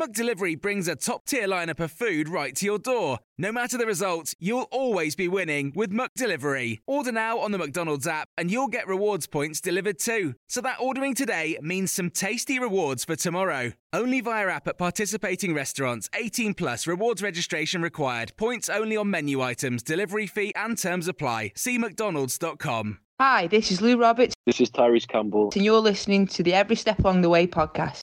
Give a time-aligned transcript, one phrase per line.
[0.00, 3.18] McDelivery brings a top-tier lineup of food right to your door.
[3.36, 6.78] No matter the result, you'll always be winning with McDelivery.
[6.86, 10.34] Order now on the McDonald's app and you'll get rewards points delivered too.
[10.48, 13.72] So that ordering today means some tasty rewards for tomorrow.
[13.92, 16.08] Only via app at participating restaurants.
[16.14, 18.32] 18 plus rewards registration required.
[18.38, 21.52] Points only on menu items, delivery fee and terms apply.
[21.54, 22.98] See mcdonalds.com.
[23.20, 25.50] Hi, this is Lou Roberts, This is Tyrese Campbell.
[25.54, 28.00] and you're listening to the Every Step Along the Way podcast.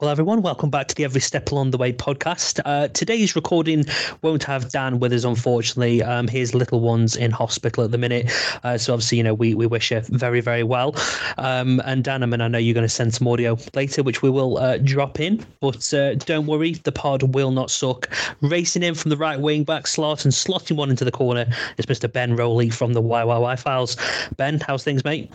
[0.00, 2.60] Well, everyone, welcome back to the Every Step Along the Way podcast.
[2.64, 3.84] Uh, today's recording
[4.22, 6.04] won't have Dan with us, unfortunately.
[6.04, 8.30] Um, his little one's in hospital at the minute.
[8.62, 10.94] Uh, so, obviously, you know, we, we wish her very, very well.
[11.36, 14.22] Um, and Dan, I mean, I know you're going to send some audio later, which
[14.22, 15.44] we will uh, drop in.
[15.58, 18.08] But uh, don't worry, the pod will not suck.
[18.40, 21.44] Racing in from the right wing back slot and slotting one into the corner
[21.76, 22.10] is Mr.
[22.12, 23.96] Ben Rowley from the YYY files.
[24.36, 25.32] Ben, how's things, mate?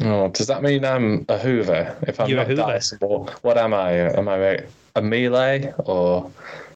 [0.00, 1.96] Oh, does that mean I'm a Hoover?
[2.06, 2.62] If I'm You're a not Hoover.
[2.62, 3.92] Dyson, what, what am I?
[4.16, 4.64] Am I
[4.96, 6.30] a Miele or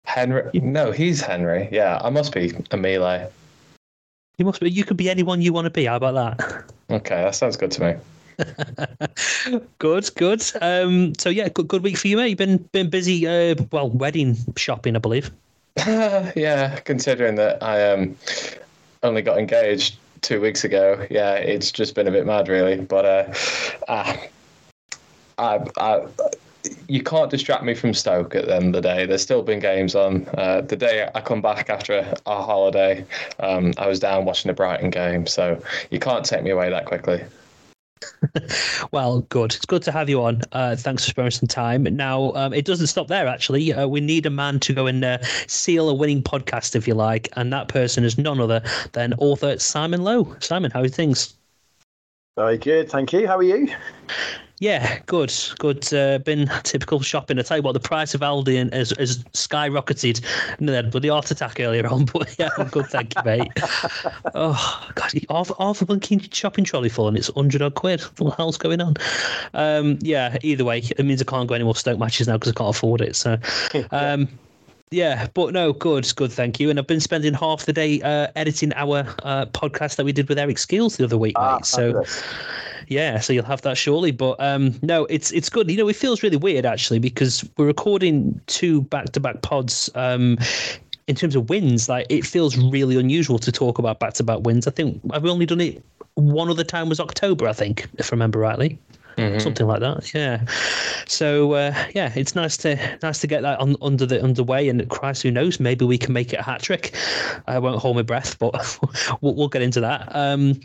[0.05, 0.51] Henry?
[0.61, 1.69] No, he's Henry.
[1.73, 3.31] Yeah, I must be a Miele.
[4.39, 4.71] You must be.
[4.71, 5.87] You could be anyone you want to be.
[5.87, 6.65] How about that?
[6.91, 7.95] Okay, that sounds good to me.
[9.79, 10.43] good, good.
[10.61, 12.29] Um, so yeah, good, good week for you, mate.
[12.29, 13.27] You've been been busy.
[13.27, 15.31] Uh, well, wedding shopping, I believe.
[15.79, 18.17] yeah, considering that I um
[19.03, 21.07] only got engaged two weeks ago.
[21.09, 22.81] Yeah, it's just been a bit mad, really.
[22.81, 23.33] But uh,
[25.39, 26.07] I, I,
[26.89, 29.07] you can't distract me from Stoke at the end of the day.
[29.07, 30.27] There's still been games on.
[30.35, 33.05] Uh, the day I come back after a, a holiday,
[33.39, 36.87] um, I was down watching the Brighton game, so you can't take me away that
[36.87, 37.23] quickly.
[38.93, 39.55] Well, good.
[39.55, 40.43] It's good to have you on.
[40.53, 41.85] Uh, thanks for sparing some time.
[41.85, 43.73] Now, um, it doesn't stop there, actually.
[43.73, 46.95] Uh, we need a man to go and uh, seal a winning podcast, if you
[46.95, 47.29] like.
[47.37, 48.63] And that person is none other
[48.93, 50.37] than author Simon Lowe.
[50.41, 51.35] Simon, how are things?
[52.37, 53.27] Very good, thank you.
[53.27, 53.69] How are you?
[54.59, 55.93] Yeah, good, good.
[55.93, 57.39] Uh, been typical shopping.
[57.39, 60.25] I tell you what, the price of Aldi and- has, has skyrocketed.
[60.59, 63.53] And then bloody heart attack earlier on, but yeah, I'm good, thank you, mate.
[64.35, 68.01] oh God, half, half a blinking shopping trolley full, and it's hundred odd quid.
[68.19, 68.95] What the hell's going on?
[69.53, 72.53] Um, yeah, either way, it means I can't go any more Stoke matches now because
[72.53, 73.15] I can't afford it.
[73.15, 73.39] So,
[73.91, 74.29] um,
[74.91, 76.71] yeah, but no, good, good, thank you.
[76.71, 80.29] And I've been spending half the day uh, editing our uh, podcast that we did
[80.29, 81.67] with Eric Skeels the other week, Ah, mate.
[81.67, 81.87] So.
[81.89, 82.23] fabulous.
[82.89, 84.13] Yeah, so you'll have that shortly.
[84.13, 85.69] But um, no, it's it's good.
[85.69, 89.91] You know, it feels really weird actually because we're recording two back to back pods.
[89.97, 90.39] Um,
[91.09, 94.41] in terms of wins, like it feels really unusual to talk about back to back
[94.43, 94.69] wins.
[94.69, 98.15] I think I've only done it one other time was October, I think, if I
[98.15, 98.79] remember rightly.
[99.39, 100.45] Something like that, yeah.
[101.07, 104.69] So uh, yeah, it's nice to nice to get that on, under the underway.
[104.69, 105.59] And Christ, who knows?
[105.59, 106.95] Maybe we can make it a hat trick.
[107.47, 108.79] I won't hold my breath, but
[109.21, 110.15] we'll, we'll get into that.
[110.15, 110.61] Um,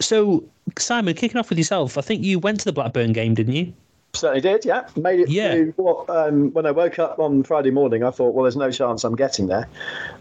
[0.00, 0.44] so
[0.78, 3.72] Simon, kicking off with yourself, I think you went to the Blackburn game, didn't you?
[4.14, 4.86] Certainly did, yeah.
[4.96, 5.52] Made it Yeah.
[5.52, 5.74] through.
[5.76, 9.04] What, um, when I woke up on Friday morning, I thought, well, there's no chance
[9.04, 9.68] I'm getting there.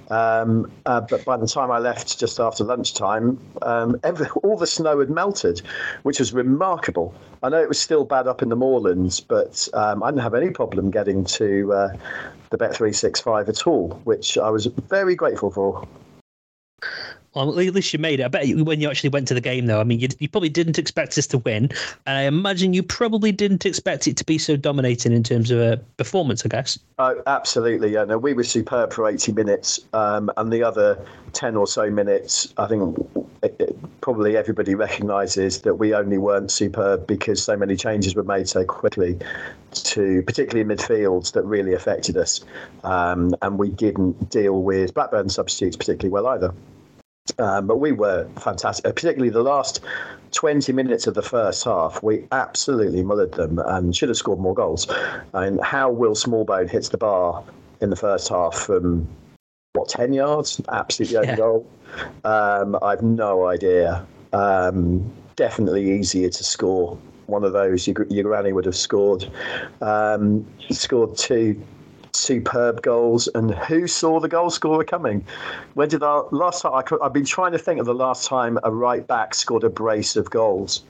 [0.09, 4.67] Um, uh, but by the time I left just after lunchtime, um, every, all the
[4.67, 5.61] snow had melted,
[6.03, 7.13] which was remarkable.
[7.43, 10.33] I know it was still bad up in the moorlands, but um, I didn't have
[10.33, 11.89] any problem getting to uh,
[12.49, 15.87] the Bet365 at all, which I was very grateful for.
[17.35, 18.23] Well, at least you made it.
[18.23, 20.29] I bet you, when you actually went to the game, though, I mean, you, you
[20.29, 21.69] probably didn't expect us to win,
[22.05, 25.59] and I imagine you probably didn't expect it to be so dominating in terms of
[25.59, 26.45] a performance.
[26.45, 26.77] I guess.
[26.99, 27.91] Oh, absolutely.
[27.93, 31.03] Yeah, no, we were superb for 80 minutes, um, and the other
[31.33, 32.97] 10 or so minutes, I think
[33.41, 38.23] it, it- probably everybody recognises that we only weren't superb because so many changes were
[38.23, 39.17] made so quickly,
[39.71, 42.41] to particularly in midfield, that really affected us,
[42.83, 46.53] um, and we didn't deal with Blackburn substitutes particularly well either.
[47.39, 49.81] Um, but we were fantastic, particularly the last
[50.31, 52.01] 20 minutes of the first half.
[52.03, 54.87] We absolutely mullered them and should have scored more goals.
[55.33, 57.43] And how Will Smallbone hits the bar
[57.81, 59.07] in the first half from
[59.73, 61.35] what 10 yards, absolutely open Yeah.
[61.35, 61.67] goal.
[62.23, 64.05] Um, I've no idea.
[64.31, 66.97] Um, definitely easier to score
[67.27, 69.29] one of those, your, your granny would have scored.
[69.81, 71.61] Um, scored two
[72.15, 73.27] superb goals.
[73.35, 75.25] And who saw the goal scorer coming?
[75.73, 76.73] When did our last time?
[76.73, 79.69] I, have been trying to think of the last time a right back scored a
[79.69, 80.83] brace of goals.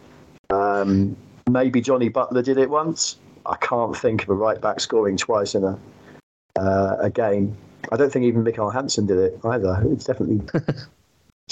[0.50, 1.16] Um,
[1.50, 3.18] maybe Johnny Butler did it once.
[3.46, 5.78] I can't think of a right back scoring twice in a
[6.58, 7.58] uh, a game.
[7.92, 9.84] I don't think even Mikkel Hansen did it either.
[9.92, 10.42] It's definitely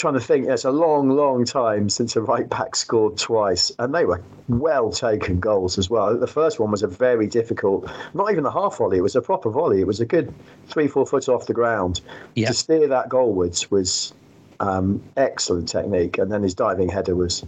[0.01, 0.47] trying to think.
[0.47, 4.91] It's a long, long time since a right back scored twice, and they were well
[4.91, 6.17] taken goals as well.
[6.17, 8.97] The first one was a very difficult, not even a half volley.
[8.97, 9.79] It was a proper volley.
[9.79, 10.33] It was a good
[10.67, 12.01] three, four foot off the ground.
[12.35, 12.47] Yeah.
[12.47, 14.13] To steer that goalwards was
[14.59, 17.45] um, excellent technique, and then his diving header was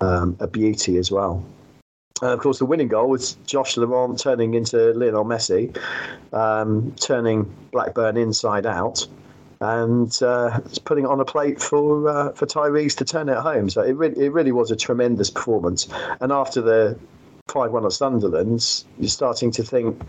[0.00, 1.44] um, a beauty as well.
[2.22, 5.76] And of course, the winning goal was Josh Laurent turning into Lionel Messi,
[6.32, 9.06] um, turning Blackburn inside out
[9.60, 13.68] and uh, putting it on a plate for uh, for Tyrese to turn it home.
[13.68, 15.88] So it really, it really was a tremendous performance.
[16.20, 16.98] And after the
[17.48, 20.00] five one at Sunderland, you're starting to think.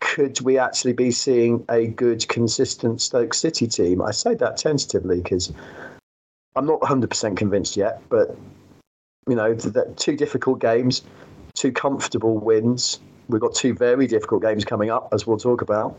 [0.00, 4.00] Could we actually be seeing a good, consistent Stoke City team?
[4.00, 5.52] I say that tentatively because
[6.56, 8.36] I'm not 100% convinced yet, but
[9.28, 9.54] you know,
[9.96, 11.02] two difficult games,
[11.54, 15.98] two comfortable wins, we've got two very difficult games coming up, as we'll talk about.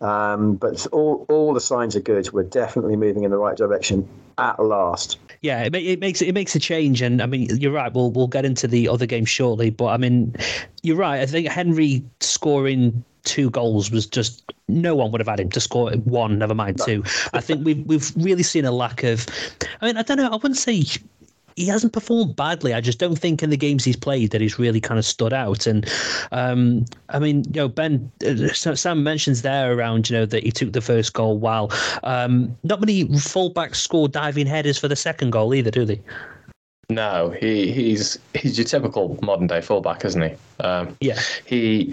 [0.00, 2.32] Um, but all all the signs are good.
[2.32, 4.08] We're definitely moving in the right direction
[4.38, 5.18] at last.
[5.42, 7.92] Yeah, it, it makes it makes a change, and I mean, you're right.
[7.92, 10.34] We'll we'll get into the other game shortly, but I mean,
[10.82, 11.20] you're right.
[11.20, 15.60] I think Henry scoring two goals was just no one would have had him to
[15.60, 17.02] score one, never mind two.
[17.34, 19.26] I think we've we've really seen a lack of.
[19.80, 20.28] I mean, I don't know.
[20.28, 20.84] I wouldn't say
[21.56, 22.74] he hasn't performed badly.
[22.74, 25.32] I just don't think in the games he's played that he's really kind of stood
[25.32, 25.66] out.
[25.66, 25.90] And
[26.30, 30.52] um, I mean, you know, Ben, uh, Sam mentions there around, you know, that he
[30.52, 31.72] took the first goal while
[32.04, 36.00] um, not many fullbacks score diving headers for the second goal either, do they?
[36.88, 40.34] No, he he's he's your typical modern day fullback, isn't he?
[40.60, 41.18] Um, yeah.
[41.44, 41.92] He,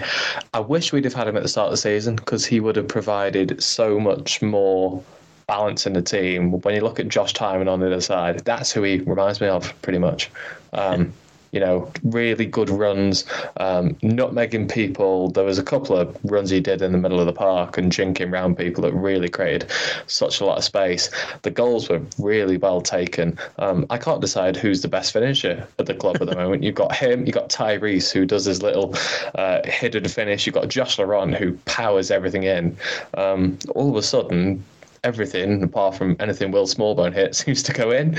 [0.53, 2.75] I wish we'd have had him at the start of the season because he would
[2.75, 5.03] have provided so much more
[5.47, 6.51] balance in the team.
[6.61, 9.47] When you look at Josh Tymon on the other side, that's who he reminds me
[9.47, 10.29] of pretty much.
[10.73, 11.13] Um,
[11.53, 13.25] you know, really good runs,
[13.57, 15.29] um, nutmegging people.
[15.29, 17.91] There was a couple of runs he did in the middle of the park and
[17.91, 19.71] jinking around people that really created
[20.07, 21.11] such a lot of space.
[21.43, 23.37] The goals were really well taken.
[23.59, 26.63] Um, I can't decide who's the best finisher at the club at the moment.
[26.63, 28.95] You've got him, you've got Tyrese who does his little
[29.35, 30.47] uh, hidden finish.
[30.47, 32.75] You've got Josh Laurent who powers everything in.
[33.13, 34.63] Um, all of a sudden,
[35.03, 38.17] everything apart from anything Will Smallbone hit seems to go in.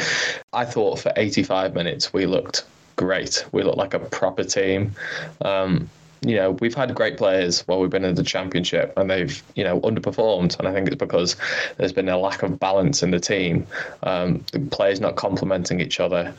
[0.53, 2.65] I thought for 85 minutes we looked
[2.97, 3.45] great.
[3.53, 4.95] We looked like a proper team.
[5.41, 5.89] Um,
[6.25, 9.65] you know, we've had great players while we've been in the championship and they've, you
[9.65, 10.59] know, underperformed.
[10.59, 11.37] And I think it's because
[11.77, 13.67] there's been a lack of balance in the team.
[14.03, 16.33] Um, the players not complementing each other.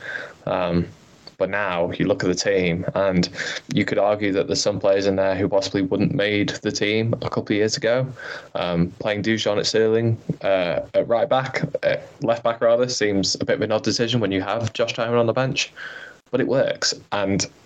[0.44, 0.88] Um,
[1.38, 3.28] but now you look at the team, and
[3.72, 7.14] you could argue that there's some players in there who possibly wouldn't made the team
[7.22, 8.06] a couple of years ago.
[8.54, 13.44] Um, playing Dujon at Sterling uh, at right back, uh, left back rather, seems a
[13.44, 15.72] bit of an odd decision when you have Josh Tymon on the bench,
[16.30, 16.94] but it works.
[17.12, 17.46] And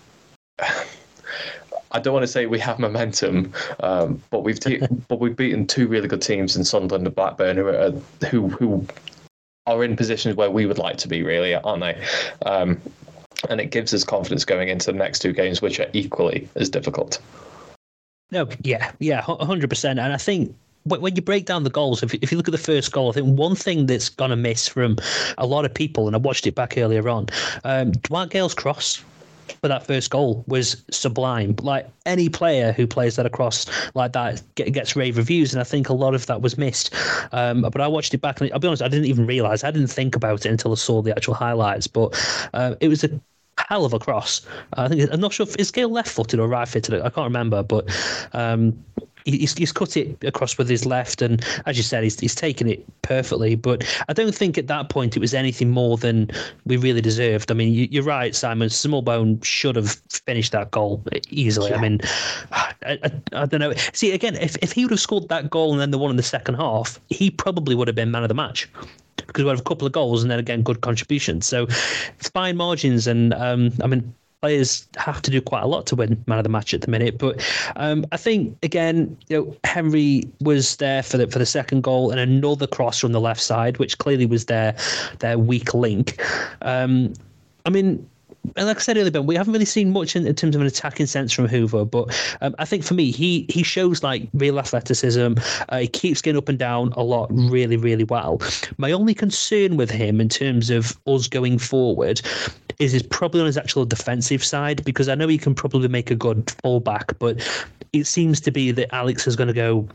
[1.93, 5.67] I don't want to say we have momentum, um, but we've te- but we've beaten
[5.67, 7.91] two really good teams in Sunderland and Blackburn who are
[8.29, 8.87] who who
[9.67, 12.03] are in positions where we would like to be, really, aren't they?
[12.45, 12.81] Um,
[13.49, 16.69] and it gives us confidence going into the next two games, which are equally as
[16.69, 17.19] difficult.
[18.31, 19.99] No, yeah, yeah, hundred percent.
[19.99, 20.55] And I think
[20.85, 23.37] when you break down the goals, if, you look at the first goal, I think
[23.37, 24.97] one thing that's gonna miss from
[25.37, 27.27] a lot of people, and I watched it back earlier on,
[27.63, 29.03] um, Dwight Gayle's cross
[29.61, 31.55] for that first goal was sublime.
[31.61, 33.65] Like any player who plays that across
[33.95, 36.93] like that gets rave reviews, and I think a lot of that was missed.
[37.31, 39.63] Um, but I watched it back, and I'll be honest, I didn't even realize.
[39.63, 41.87] I didn't think about it until I saw the actual highlights.
[41.87, 43.09] But uh, it was a
[43.67, 44.41] hell of a cross.
[44.73, 47.01] I think I'm not sure if is Gayle left-footed or right-footed.
[47.01, 47.89] I can't remember, but
[48.33, 48.83] um,
[49.25, 52.67] he's, he's cut it across with his left, and as you said, he's, he's taken
[52.67, 53.55] it perfectly.
[53.55, 56.29] But I don't think at that point it was anything more than
[56.65, 57.51] we really deserved.
[57.51, 58.69] I mean, you, are right, Simon.
[58.69, 61.71] Smallbone should have finished that goal easily.
[61.71, 61.77] Yeah.
[61.77, 62.01] I mean,
[62.51, 63.73] I, I, I, don't know.
[63.93, 66.17] See, again, if, if he would have scored that goal and then the one in
[66.17, 68.69] the second half, he probably would have been man of the match
[69.17, 71.45] because we have a couple of goals and then again good contributions.
[71.45, 71.67] So
[72.33, 76.23] fine margins, and um, I mean players have to do quite a lot to win
[76.27, 77.17] man of the match at the minute.
[77.17, 77.45] But
[77.75, 82.11] um, I think again, you know, Henry was there for the for the second goal
[82.11, 84.75] and another cross from the left side, which clearly was their
[85.19, 86.21] their weak link.
[86.61, 87.13] Um,
[87.65, 88.07] I mean,
[88.55, 90.61] and like I said earlier, Ben, we haven't really seen much in, in terms of
[90.61, 94.27] an attacking sense from Hoever, but um, I think for me, he he shows like
[94.33, 95.33] real athleticism.
[95.69, 98.41] Uh, he keeps getting up and down a lot, really, really well.
[98.77, 102.21] My only concern with him in terms of us going forward
[102.79, 106.11] is is probably on his actual defensive side because I know he can probably make
[106.11, 107.41] a good fullback, but
[107.93, 109.87] it seems to be that Alex is going to go.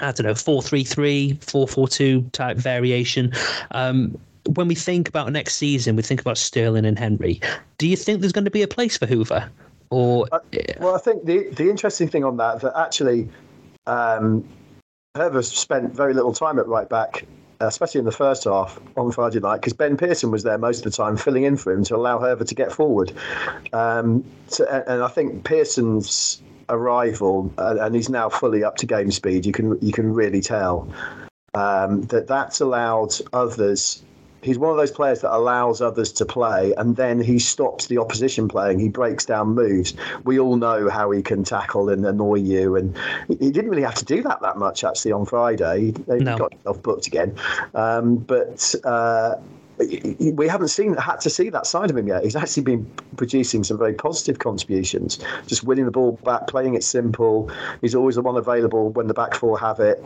[0.00, 3.32] I don't know, 4 3 3, 4 4 2 type variation.
[3.70, 4.18] Um,
[4.56, 7.40] when we think about next season, we think about Sterling and Henry.
[7.78, 9.48] Do you think there's going to be a place for Hoever?
[9.90, 10.40] Or uh,
[10.80, 13.28] well, I think the the interesting thing on that that actually
[13.86, 14.48] um,
[15.42, 17.26] spent very little time at right back,
[17.66, 20.84] especially in the first half on Friday night, because Ben Pearson was there most of
[20.84, 23.12] the time, filling in for him to allow Hoever to get forward.
[23.72, 29.46] Um, so, and I think Pearson's arrival, and he's now fully up to game speed.
[29.46, 30.88] You can you can really tell
[31.54, 34.02] um, that that's allowed others
[34.42, 37.98] he's one of those players that allows others to play and then he stops the
[37.98, 38.78] opposition playing.
[38.78, 39.94] He breaks down moves.
[40.24, 42.76] We all know how he can tackle and annoy you.
[42.76, 42.96] And
[43.28, 45.92] he didn't really have to do that that much actually on Friday.
[45.92, 46.36] He no.
[46.36, 47.34] got himself booked again.
[47.74, 48.74] Um, but.
[48.84, 49.36] Uh,
[49.78, 52.22] we haven't seen had to see that side of him yet.
[52.22, 55.18] He's actually been producing some very positive contributions,
[55.48, 57.50] just winning the ball back, playing it simple.
[57.80, 60.04] He's always the one available when the back four have it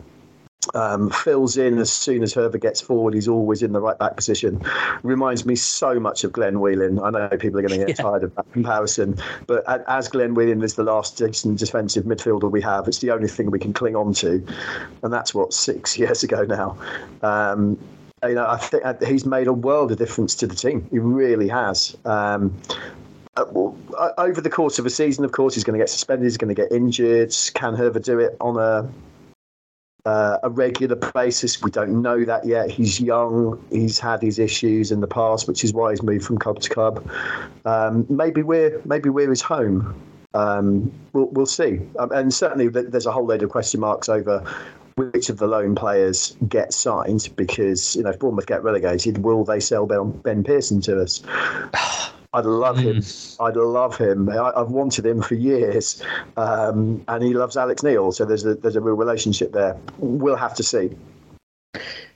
[0.73, 3.13] um, fills in as soon as Hoever gets forward.
[3.13, 4.61] He's always in the right back position.
[5.03, 6.99] Reminds me so much of Glenn Whelan.
[6.99, 8.03] I know people are going to get yeah.
[8.03, 12.61] tired of that comparison, but as Glenn Whelan is the last decent defensive midfielder we
[12.61, 14.45] have, it's the only thing we can cling on to,
[15.03, 16.77] and that's what six years ago now.
[17.21, 17.77] Um,
[18.23, 20.87] you know, I think uh, he's made a world of difference to the team.
[20.89, 21.95] He really has.
[22.03, 22.57] Um,
[23.35, 23.43] uh,
[23.97, 26.23] uh, over the course of a season, of course, he's going to get suspended.
[26.23, 27.35] He's going to get injured.
[27.53, 28.89] Can Hoever do it on a
[30.07, 31.61] uh, a regular basis.
[31.61, 32.71] We don't know that yet.
[32.71, 33.61] He's young.
[33.69, 36.69] He's had his issues in the past, which is why he's moved from club to
[36.69, 37.05] club.
[37.65, 39.93] Um, maybe we're maybe we're his home.
[40.33, 41.81] Um, we'll, we'll see.
[41.99, 44.41] Um, and certainly, there's a whole load of question marks over
[44.95, 49.43] which of the loan players get signed because you know if Bournemouth get relegated, will
[49.43, 51.21] they sell Ben, ben Pearson to us?
[52.33, 53.01] I'd love him.
[53.01, 53.43] Hmm.
[53.43, 54.29] I'd love him.
[54.29, 56.03] I, have wanted him for years,
[56.35, 58.11] um, and he loves Alex Neil.
[58.11, 59.77] So there's a there's a real relationship there.
[59.97, 60.91] We'll have to see.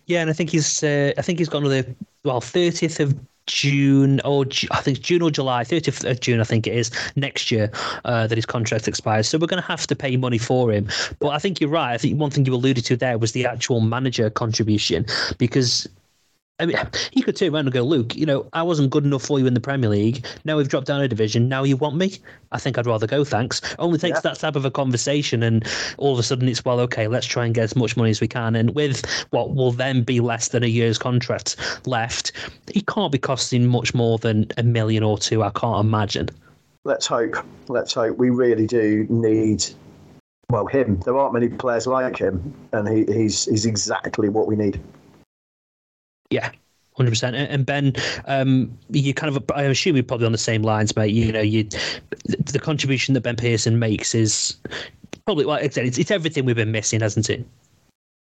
[0.08, 1.86] Yeah, and I think he's uh, I think he's got another
[2.24, 3.16] well thirtieth of
[3.48, 7.52] June or I think June or July, 30th of June, I think it is next
[7.52, 7.72] year
[8.06, 9.28] uh, that his contract expires.
[9.28, 10.88] So we're going to have to pay money for him.
[11.20, 11.94] But I think you're right.
[11.94, 15.06] I think one thing you alluded to there was the actual manager contribution
[15.38, 15.90] because
[16.62, 16.78] I mean,
[17.12, 19.48] he could turn around and go, Luke, you know, I wasn't good enough for you
[19.48, 20.24] in the Premier League.
[20.46, 21.50] Now we've dropped down a division.
[21.50, 22.20] Now you want me?
[22.52, 23.62] I think I'd rather go, thanks.
[23.80, 24.22] Only takes yeah.
[24.30, 27.46] that type of a conversation, and all of a sudden it's, well, okay, let's try
[27.46, 28.56] and get as much money as we can.
[28.56, 31.56] And with what will then be less than a year's contract
[31.88, 32.32] left,
[32.72, 36.30] he can't be costing much more than a million or two, I can't imagine.
[36.84, 37.36] Let's hope.
[37.70, 38.18] Let's hope.
[38.18, 39.66] We really do need
[40.52, 41.00] well, him.
[41.06, 44.80] There aren't many players like him, and he, he's he's exactly what we need.
[46.32, 46.50] Yeah,
[46.96, 47.36] hundred percent.
[47.36, 47.94] And Ben,
[48.26, 51.14] um, you kind of, I assume you're probably on the same lines, mate.
[51.14, 51.66] You know, you
[52.26, 54.58] the contribution that Ben Pearson makes is
[55.26, 57.46] probably, like I said, it's, it's everything we've been missing, hasn't it?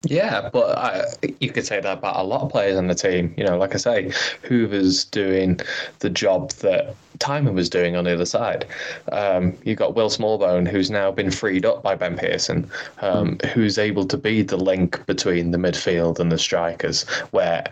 [0.03, 1.05] Yeah, but I,
[1.39, 3.35] you could say that about a lot of players on the team.
[3.37, 4.11] You know, like I say,
[4.47, 5.59] Hoever's doing
[5.99, 8.65] the job that Tymon was doing on the other side.
[9.11, 12.67] Um, you've got Will Smallbone, who's now been freed up by Ben Pearson,
[13.01, 17.07] um, who's able to be the link between the midfield and the strikers.
[17.29, 17.63] Where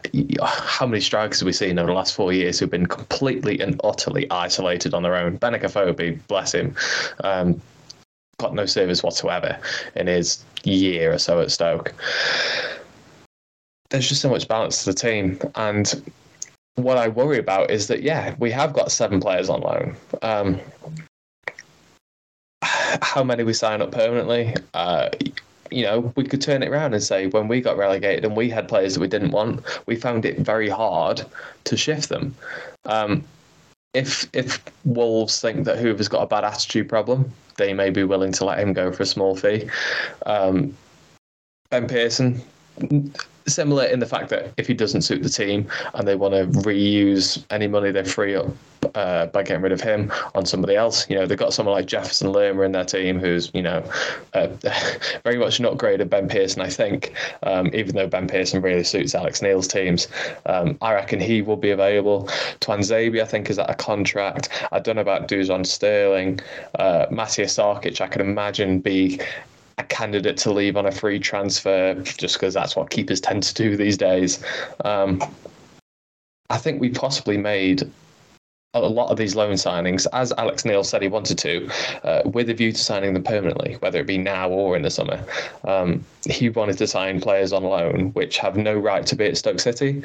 [0.43, 3.81] how many strikers have we seen over the last four years who've been completely and
[3.83, 5.39] utterly isolated on their own?
[5.39, 6.75] Benik Afobe, bless him.
[7.23, 7.59] Um,
[8.39, 9.59] got no service whatsoever
[9.95, 11.93] in his year or so at Stoke.
[13.89, 16.13] There's just so much balance to the team, and
[16.75, 19.95] what I worry about is that yeah, we have got seven players on loan.
[20.21, 20.59] Um,
[23.01, 24.55] how many we sign up permanently?
[24.73, 25.09] Uh,
[25.71, 28.49] you know, we could turn it around and say when we got relegated and we
[28.49, 31.23] had players that we didn't want, we found it very hard
[31.65, 32.35] to shift them.
[32.85, 33.23] Um,
[33.93, 38.31] if if Wolves think that Hoever's got a bad attitude problem, they may be willing
[38.33, 39.69] to let him go for a small fee.
[40.25, 40.75] Um,
[41.69, 42.41] ben Pearson,
[43.47, 46.45] similar in the fact that if he doesn't suit the team and they want to
[46.61, 48.47] reuse any money they free up
[48.95, 51.85] uh, by getting rid of him on somebody else, you know, they've got someone like
[51.85, 53.83] Jefferson Lerma in their team who's, you know,
[54.33, 54.47] uh,
[55.23, 58.83] very much not great at Ben Pearson, I think, um, even though Ben Pearson really
[58.83, 60.07] suits Alex Neil's teams.
[60.45, 62.23] Um, I reckon he will be available.
[62.61, 64.49] Tuanzebe, I think, is at a contract.
[64.71, 66.39] I don't know about Dujon Sterling.
[66.77, 69.19] Uh, Matija Sarkic, I can imagine be
[69.79, 73.53] a candidate to leave on a free transfer just because that's what keepers tend to
[73.53, 74.43] do these days.
[74.85, 75.23] Um,
[76.49, 77.89] I think we possibly made
[78.75, 81.69] a lot of these loan signings, as Alex Neil said he wanted to,
[82.03, 84.91] uh, with a view to signing them permanently, whether it be now or in the
[84.91, 85.23] summer.
[85.63, 89.37] Um, he wanted to sign players on loan which have no right to be at
[89.37, 90.03] Stoke City,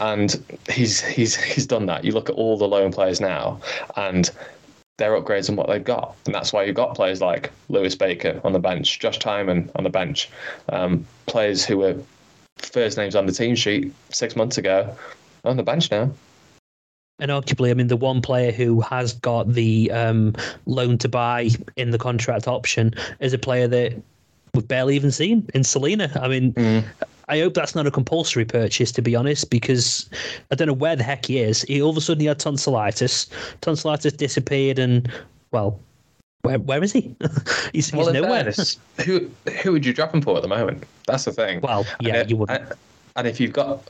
[0.00, 2.04] and he's he's he's done that.
[2.04, 3.60] You look at all the loan players now,
[3.96, 4.30] and
[4.98, 8.40] they're upgrades on what they've got, and that's why you've got players like Lewis Baker
[8.44, 10.30] on the bench, Josh Tymon on the bench,
[10.68, 11.96] um, players who were
[12.58, 14.94] first names on the team sheet six months ago
[15.44, 16.10] on the bench now.
[17.18, 20.34] And arguably, I mean, the one player who has got the um,
[20.66, 23.94] loan to buy in the contract option is a player that
[24.54, 26.10] we've barely even seen in Celina.
[26.20, 26.84] I mean, mm.
[27.28, 30.08] I hope that's not a compulsory purchase, to be honest, because
[30.50, 31.62] I don't know where the heck he is.
[31.62, 33.28] He all of a sudden he had tonsillitis.
[33.60, 35.10] Tonsillitis disappeared, and
[35.50, 35.78] well,
[36.42, 37.14] where where is he?
[37.72, 38.44] he's, well, he's nowhere.
[38.44, 39.30] Fairness, who
[39.62, 40.84] who would you drop him for at the moment?
[41.06, 41.60] That's the thing.
[41.60, 42.50] Well, yeah, and, you would.
[42.50, 42.72] And,
[43.16, 43.88] and if you've got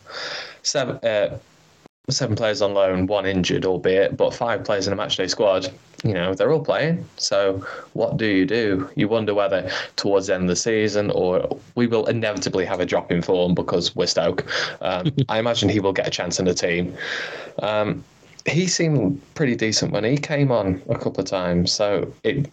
[0.62, 0.97] seven.
[0.97, 1.39] Uh,
[2.11, 5.73] seven players on loan, one injured, albeit, but five players in a matchday squad,
[6.04, 7.09] you know, they're all playing.
[7.16, 8.90] So what do you do?
[8.97, 12.87] You wonder whether towards the end of the season or we will inevitably have a
[12.87, 14.44] drop in form because we're Stoke.
[14.80, 16.97] Um, I imagine he will get a chance in the team.
[17.61, 18.02] Um,
[18.47, 21.71] he seemed pretty decent when he came on a couple of times.
[21.71, 22.52] So it,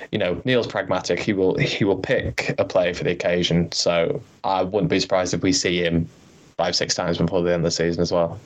[0.10, 1.20] you know, Neil's pragmatic.
[1.20, 3.70] He will he will pick a player for the occasion.
[3.70, 6.08] So I wouldn't be surprised if we see him
[6.56, 8.40] five six times before the end of the season as well.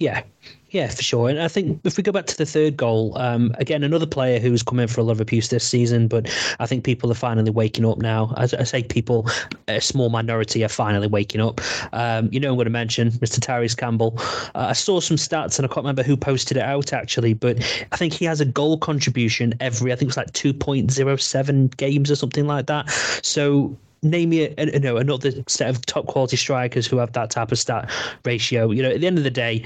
[0.00, 0.22] Yeah,
[0.70, 1.28] yeah, for sure.
[1.28, 4.38] And I think if we go back to the third goal, um, again, another player
[4.38, 7.16] who's come in for a lot of abuse this season, but I think people are
[7.16, 8.32] finally waking up now.
[8.36, 9.28] As I say, people,
[9.66, 11.60] a small minority are finally waking up.
[11.92, 13.40] Um, you know, I'm going to mention Mr.
[13.40, 14.14] Tyrese Campbell.
[14.54, 17.58] Uh, I saw some stats and I can't remember who posted it out actually, but
[17.90, 22.14] I think he has a goal contribution every, I think it's like 2.07 games or
[22.14, 22.88] something like that.
[23.24, 27.30] So name me a, you know another set of top quality strikers who have that
[27.30, 27.90] type of stat
[28.24, 28.70] ratio.
[28.70, 29.64] You know, at the end of the day,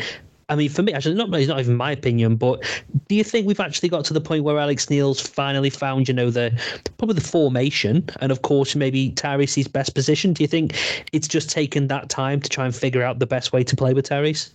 [0.48, 2.62] I mean, for me, actually, not it's not even my opinion, but
[3.08, 6.14] do you think we've actually got to the point where Alex Neil's finally found, you
[6.14, 6.52] know, the
[6.98, 10.32] probably the formation and of course maybe Tyrese's best position?
[10.32, 10.74] Do you think
[11.12, 13.94] it's just taken that time to try and figure out the best way to play
[13.94, 14.50] with Tyrese?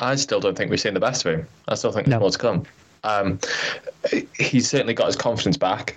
[0.00, 1.46] I still don't think we've seen the best of him.
[1.68, 2.20] I still think there's no.
[2.20, 2.64] more to come.
[3.04, 3.38] Um,
[4.38, 5.96] he's certainly got his confidence back.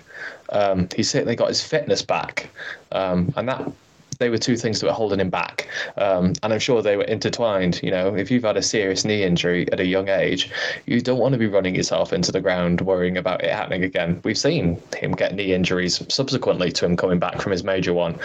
[0.50, 2.50] Um, he's certainly got his fitness back,
[2.92, 3.70] um, and that
[4.18, 5.68] they were two things that were holding him back.
[5.96, 7.80] Um, and I'm sure they were intertwined.
[7.82, 10.50] You know, if you've had a serious knee injury at a young age,
[10.86, 14.20] you don't want to be running yourself into the ground worrying about it happening again.
[14.24, 18.18] We've seen him get knee injuries subsequently to him coming back from his major one.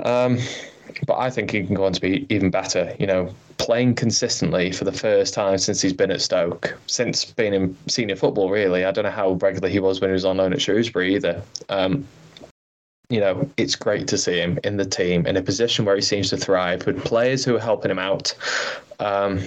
[0.00, 0.38] Um,
[1.06, 2.94] but I think he can go on to be even better.
[2.98, 7.54] You know, playing consistently for the first time since he's been at Stoke, since being
[7.54, 8.84] in senior football, really.
[8.84, 11.42] I don't know how regular he was when he was on loan at Shrewsbury either.
[11.68, 12.06] Um,
[13.10, 16.02] you know, it's great to see him in the team in a position where he
[16.02, 18.34] seems to thrive with players who are helping him out.
[19.00, 19.40] Um,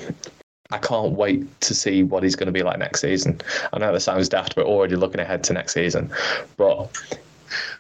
[0.71, 3.39] I can't wait to see what he's going to be like next season.
[3.73, 6.11] I know that sounds daft, but already looking ahead to next season.
[6.57, 6.97] But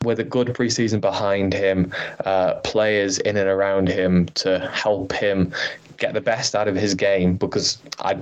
[0.03, 1.91] with a good preseason behind him,
[2.25, 5.53] uh, players in and around him to help him
[5.97, 8.15] get the best out of his game because I,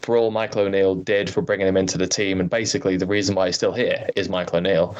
[0.00, 3.34] for all Michael O'Neill did for bringing him into the team, and basically the reason
[3.34, 4.96] why he's still here is Michael O'Neill.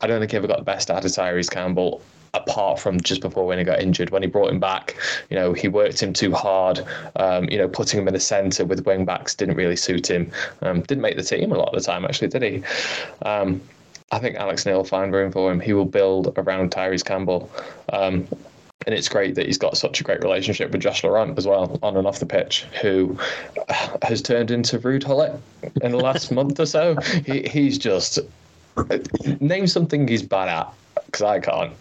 [0.00, 2.02] I don't think he ever got the best out of Tyrese Campbell
[2.34, 4.10] apart from just before when he got injured.
[4.10, 4.96] When he brought him back,
[5.28, 6.84] you know, he worked him too hard.
[7.16, 10.30] Um, you know, putting him in the centre with wing backs didn't really suit him.
[10.62, 12.62] Um, didn't make the team a lot of the time, actually, did he?
[13.22, 13.60] Um,
[14.12, 15.58] I think Alex Neil will find room for him.
[15.58, 17.50] He will build around Tyrese Campbell.
[17.92, 18.28] Um,
[18.86, 21.78] and it's great that he's got such a great relationship with Josh Laurent as well,
[21.82, 23.18] on and off the pitch, who
[24.02, 25.32] has turned into Ruud Gullit
[25.82, 26.96] in the last month or so.
[27.24, 28.18] He, he's just
[29.40, 30.72] name something he's bad at
[31.06, 31.72] because I can't.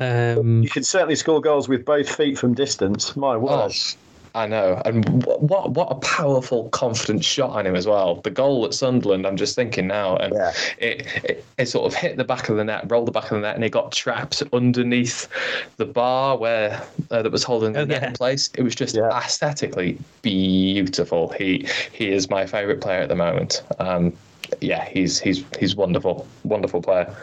[0.00, 3.16] Um, you can certainly score goals with both feet from distance.
[3.16, 3.50] My word.
[3.50, 3.98] Oh,
[4.34, 8.16] I know, and what what a powerful, confident shot on him as well.
[8.16, 10.52] The goal at Sunderland, I'm just thinking now, and yeah.
[10.78, 13.30] it, it, it sort of hit the back of the net, rolled the back of
[13.30, 15.28] the net, and it got trapped underneath
[15.76, 18.08] the bar where uh, that was holding the oh, net yeah.
[18.08, 18.50] in place.
[18.54, 19.08] It was just yeah.
[19.16, 21.28] aesthetically beautiful.
[21.30, 23.62] He he is my favourite player at the moment.
[23.78, 24.12] Um,
[24.60, 27.14] yeah, he's he's he's wonderful, wonderful player.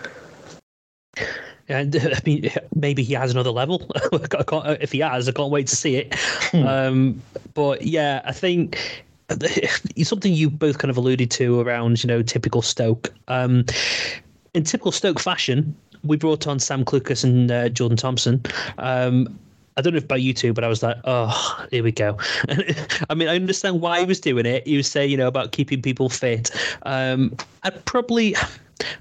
[1.68, 3.90] And I mean, maybe he has another level.
[4.12, 6.16] if he has, I can't wait to see it.
[6.52, 6.68] Hmm.
[6.68, 7.22] Um,
[7.54, 12.22] but yeah, I think it's something you both kind of alluded to around, you know,
[12.22, 13.14] typical Stoke.
[13.28, 13.66] Um,
[14.54, 18.42] in typical Stoke fashion, we brought on Sam Clucas and uh, Jordan Thompson.
[18.78, 19.40] Um,
[19.78, 22.18] I don't know if by you two, but I was like, oh, here we go.
[23.10, 24.66] I mean, I understand why he was doing it.
[24.66, 26.50] He was saying, you know, about keeping people fit.
[26.84, 28.36] Um, I'd probably,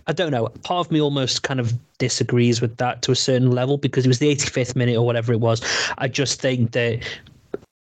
[0.06, 0.48] I don't know.
[0.62, 4.08] Part of me almost kind of disagrees with that to a certain level because it
[4.08, 5.62] was the 85th minute or whatever it was.
[5.98, 7.02] I just think that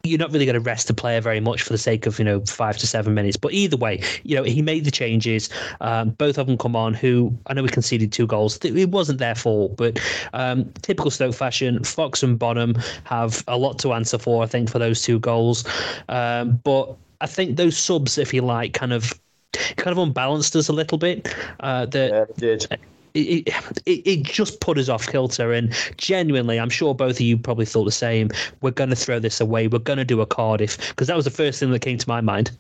[0.07, 2.25] you're not really going to rest the player very much for the sake of you
[2.25, 3.37] know five to seven minutes.
[3.37, 5.51] But either way, you know he made the changes.
[5.81, 6.94] Um, both of them come on.
[6.94, 8.59] Who I know we conceded two goals.
[8.64, 9.99] It wasn't their fault, but
[10.33, 11.83] um, typical Stoke fashion.
[11.85, 14.42] Fox and Bonham have a lot to answer for.
[14.42, 15.64] I think for those two goals.
[16.09, 19.12] Um, but I think those subs, if you like, kind of
[19.53, 21.35] kind of unbalanced us a little bit.
[21.61, 22.79] Uh, that yeah, it did
[23.17, 23.49] it,
[23.87, 25.53] it, it just put us off kilter.
[25.53, 28.31] And genuinely, I'm sure both of you probably thought the same.
[28.61, 29.69] We're going to throw this away.
[29.69, 32.09] We're going to do a Cardiff because that was the first thing that came to
[32.09, 32.51] my mind.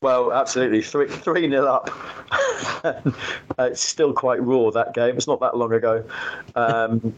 [0.00, 0.82] Well, absolutely.
[0.82, 1.90] Three, three nil up.
[3.58, 5.16] it's still quite raw, that game.
[5.16, 6.04] It's not that long ago.
[6.54, 7.14] Um,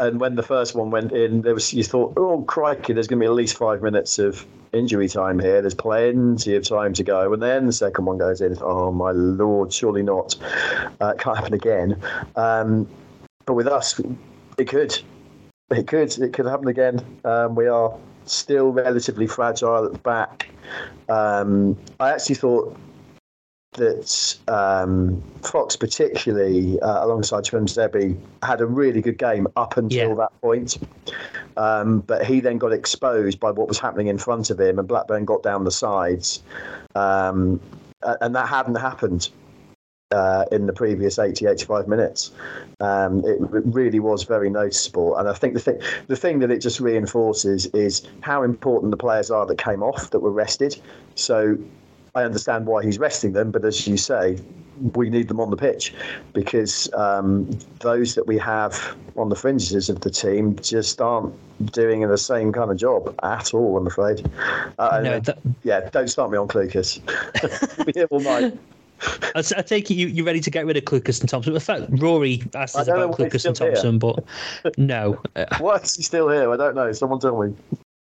[0.00, 3.18] and when the first one went in, there was you thought, oh, crikey, there's going
[3.18, 5.60] to be at least five minutes of injury time here.
[5.60, 7.32] There's plenty of time to go.
[7.34, 8.56] And then the second one goes in.
[8.62, 10.36] Oh, my Lord, surely not.
[11.00, 12.00] Uh, can't happen again.
[12.34, 12.88] Um,
[13.44, 14.00] but with us,
[14.56, 14.98] it could.
[15.70, 16.16] It could.
[16.18, 17.04] It could happen again.
[17.24, 20.48] Um, we are still relatively fragile at the back.
[21.10, 22.74] Um, I actually thought
[23.72, 30.14] that um, Fox, particularly uh, alongside Tuanzebe, had a really good game up until yeah.
[30.14, 30.78] that point.
[31.56, 34.88] Um, but he then got exposed by what was happening in front of him, and
[34.88, 36.42] Blackburn got down the sides.
[36.94, 37.60] Um,
[38.02, 39.28] and that hadn't happened
[40.12, 42.32] uh, in the previous 80, 85 minutes.
[42.80, 45.16] Um, it, it, really was very noticeable.
[45.16, 48.96] And I think the thing, the thing that it just reinforces is how important the
[48.96, 50.80] players are that came off, that were rested.
[51.14, 51.56] So
[52.14, 54.38] I understand why he's resting them, but as you say,
[54.94, 55.94] we need them on the pitch
[56.32, 61.34] because um, those that we have on the fringes of the team just aren't
[61.72, 63.76] doing the same kind of job at all.
[63.76, 64.28] I'm afraid.
[64.78, 65.38] Uh, no, that...
[65.62, 67.00] yeah, don't start me on Clucas.
[67.86, 68.58] we here all night.
[69.34, 71.54] I, I take it you, you're ready to get rid of Clucas and Thompson.
[71.54, 74.14] In fact, Rory asked us about Clucas and Thompson, here.
[74.62, 75.20] but no.
[75.58, 76.50] why is he still here?
[76.52, 76.92] I don't know.
[76.92, 77.54] Someone tell me.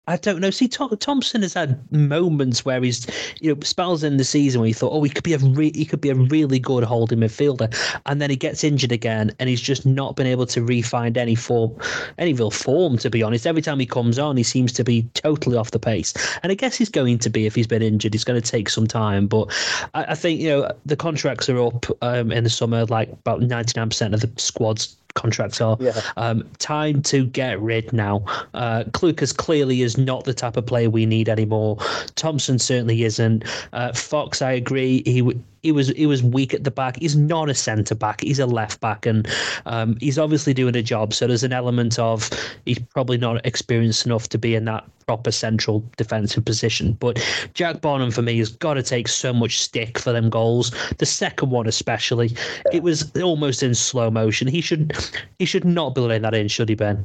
[0.09, 0.51] I don't know.
[0.51, 3.09] See, Thompson has had moments where he's,
[3.41, 5.73] you know, spells in the season where he thought, oh, he could be a re-
[5.75, 7.75] he could be a really good holding midfielder,
[8.07, 11.35] and then he gets injured again, and he's just not been able to refine any
[11.35, 11.77] form,
[12.19, 12.99] any real form.
[12.99, 15.81] To be honest, every time he comes on, he seems to be totally off the
[15.81, 16.15] pace,
[16.45, 18.15] and I guess he's going to be if he's been injured.
[18.15, 19.53] He's going to take some time, but
[19.95, 22.85] I, I think you know the contracts are up um, in the summer.
[22.85, 25.77] Like about ninety nine percent of the squads contracts are.
[25.81, 26.01] Yeah.
[26.17, 28.25] Um, time to get rid now.
[28.55, 31.79] Uh, Clucas clearly is not the type of player we need anymore.
[32.15, 33.45] Thompson certainly isn't.
[33.73, 35.03] Uh, Fox, I agree.
[35.05, 35.23] He
[35.67, 36.97] he was he was weak at the back.
[37.01, 38.21] He's not a centre back.
[38.21, 39.27] He's a left back, and
[39.67, 41.13] um, he's obviously doing a job.
[41.13, 42.31] So there's an element of
[42.65, 46.93] he's probably not experienced enough to be in that proper central defensive position.
[46.93, 47.19] But
[47.55, 50.73] Jack Bonham for me has got to take so much stick for them goals.
[50.99, 52.37] The second one especially,
[52.73, 54.47] it was almost in slow motion.
[54.47, 54.97] He should
[55.41, 57.05] he should not be letting that in, should he, Ben?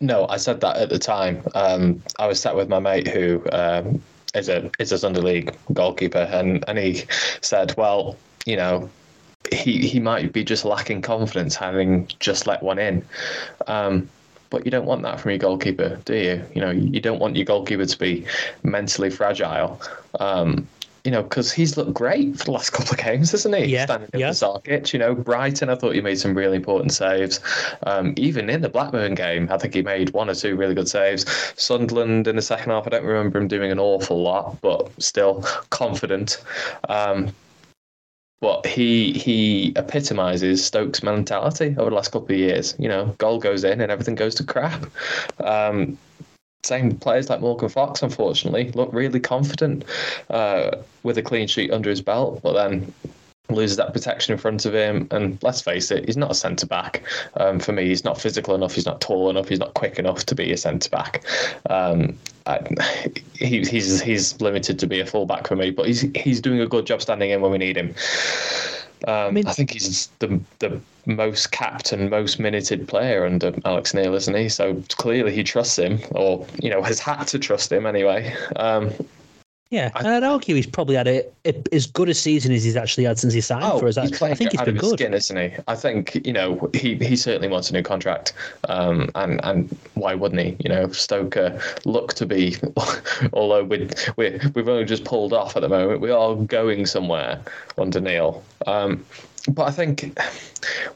[0.00, 1.42] No, I said that at the time.
[1.54, 4.02] Um, I was sat with my mate who um,
[4.34, 7.04] is a is a Sunday League goalkeeper, and and he
[7.40, 8.88] said, well, you know,
[9.52, 13.04] he he might be just lacking confidence having just let one in.
[13.66, 14.08] Um,
[14.50, 16.44] but you don't want that from your goalkeeper, do you?
[16.54, 18.24] You know, you don't want your goalkeeper to be
[18.62, 19.80] mentally fragile.
[20.20, 20.66] Um,
[21.08, 23.64] you know, because he's looked great for the last couple of games, hasn't he?
[23.64, 23.86] Yeah.
[23.86, 24.26] Standing yeah.
[24.26, 27.40] in the Sarkic, you know, Brighton, I thought he made some really important saves.
[27.84, 30.86] Um, even in the Blackburn game, I think he made one or two really good
[30.86, 31.24] saves.
[31.56, 35.46] Sunderland in the second half, I don't remember him doing an awful lot, but still
[35.70, 36.44] confident.
[36.90, 37.32] Um,
[38.42, 42.76] but he he epitomizes Stokes' mentality over the last couple of years.
[42.78, 44.84] You know, goal goes in and everything goes to crap.
[45.42, 45.96] Um,
[46.68, 49.84] same players like Morgan Fox, unfortunately, look really confident
[50.30, 50.70] uh,
[51.02, 52.92] with a clean sheet under his belt, but then
[53.50, 55.08] loses that protection in front of him.
[55.10, 57.02] And let's face it, he's not a centre back.
[57.36, 58.74] Um, for me, he's not physical enough.
[58.74, 59.48] He's not tall enough.
[59.48, 61.24] He's not quick enough to be a centre back.
[61.70, 62.60] Um, I,
[63.34, 66.66] he, he's he's limited to be a fullback for me, but he's he's doing a
[66.66, 67.94] good job standing in when we need him.
[69.06, 73.52] Um, I, mean, I think he's the the most capped and most minuted player under
[73.64, 74.48] Alex Neil, isn't he?
[74.48, 78.34] So clearly he trusts him, or you know has had to trust him anyway.
[78.56, 78.92] Um,
[79.70, 82.64] yeah, I, and I'd argue he's probably had a, a, as good a season as
[82.64, 83.98] he's actually had since he signed oh, for us.
[83.98, 84.98] I, I think he's been good.
[84.98, 85.56] Skin, isn't he?
[85.66, 88.32] I think you know he, he certainly wants a new contract,
[88.68, 90.56] um, and and why wouldn't he?
[90.60, 92.56] You know, Stoker look to be,
[93.34, 97.40] although we we we've only just pulled off at the moment, we are going somewhere
[97.76, 98.42] under Neil.
[98.66, 99.04] Um,
[99.48, 100.18] but I think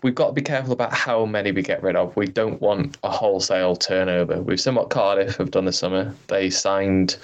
[0.03, 2.15] we've got to be careful about how many we get rid of.
[2.17, 4.41] We don't want a wholesale turnover.
[4.43, 6.15] We've seen what Cardiff have done this summer.
[6.29, 7.17] They signed,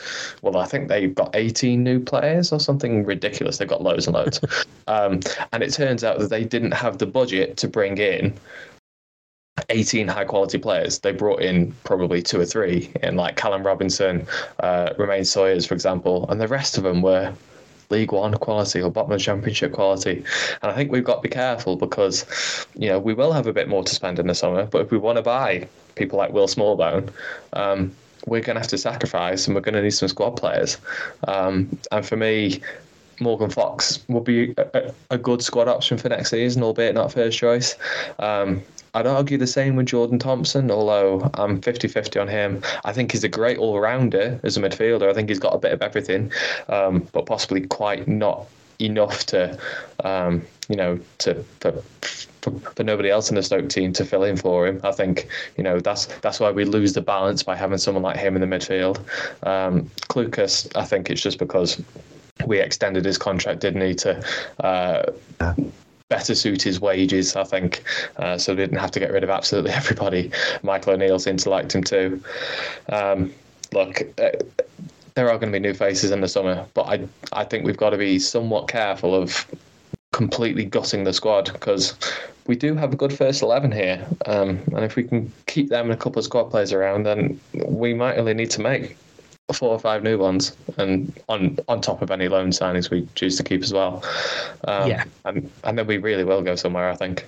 [0.43, 3.59] well, I think they've got 18 new players or something ridiculous.
[3.59, 4.41] They've got loads and loads.
[4.87, 5.21] um,
[5.53, 8.35] and it turns out that they didn't have the budget to bring in
[9.71, 11.01] 18 high quality players.
[11.01, 14.27] They brought in probably two or three, in like Callum Robinson,
[14.61, 17.35] uh, Romaine Sawyers, for example, and the rest of them were
[17.90, 20.24] League One quality or bottom of Championship quality.
[20.62, 23.53] And I think we've got to be careful because, you know, we will have a
[23.53, 26.33] bit more to spend in the summer, but if we want to buy people like
[26.33, 27.11] Will Smallbone,
[27.55, 27.92] um,
[28.27, 30.79] we're going to have to sacrifice and we're going to need some squad players.
[31.27, 32.61] Um, and for me,
[33.20, 37.38] Morgan Fox will be a, a, good squad option for next season, albeit not first
[37.38, 37.74] choice.
[38.18, 38.62] Um,
[38.94, 42.62] I'd argue the same with Jordan Thompson, although I'm 50 50 on him.
[42.85, 45.09] I think he's a great all rounder as a midfielder.
[45.09, 46.33] I think he's got a bit of everything,
[46.68, 48.46] um, but possibly quite not
[48.81, 49.59] enough to,
[50.05, 51.72] um, you know, to for,
[52.74, 54.81] for, nobody else in the Stoke team to fill in for him.
[54.85, 58.16] I think, you know, that's that's why we lose the balance by having someone like
[58.16, 58.98] him in the midfield.
[59.46, 61.83] Um, Clucas, I think it's just because
[62.46, 64.24] we extended his contract, didn't he, to
[64.61, 65.03] uh,
[66.09, 67.83] better suit his wages, I think.
[68.16, 70.31] Uh, so they didn't have to get rid of absolutely everybody.
[70.62, 72.23] Michael O'Neill seemed to like him too.
[72.88, 73.33] Um,
[73.73, 74.31] look, uh,
[75.14, 77.77] there are going to be new faces in the summer, but I I think we've
[77.77, 79.47] got to be somewhat careful of
[80.12, 81.94] completely gutting the squad because
[82.47, 84.07] we do have a good first 11 here.
[84.27, 87.38] Um, and if we can keep them and a couple of squad players around, then
[87.66, 88.97] we might only need to make
[89.52, 93.37] four or five new ones, and on on top of any loan signings we choose
[93.37, 94.04] to keep as well.
[94.64, 96.90] Um, yeah, and and then we really will go somewhere.
[96.90, 97.24] I think.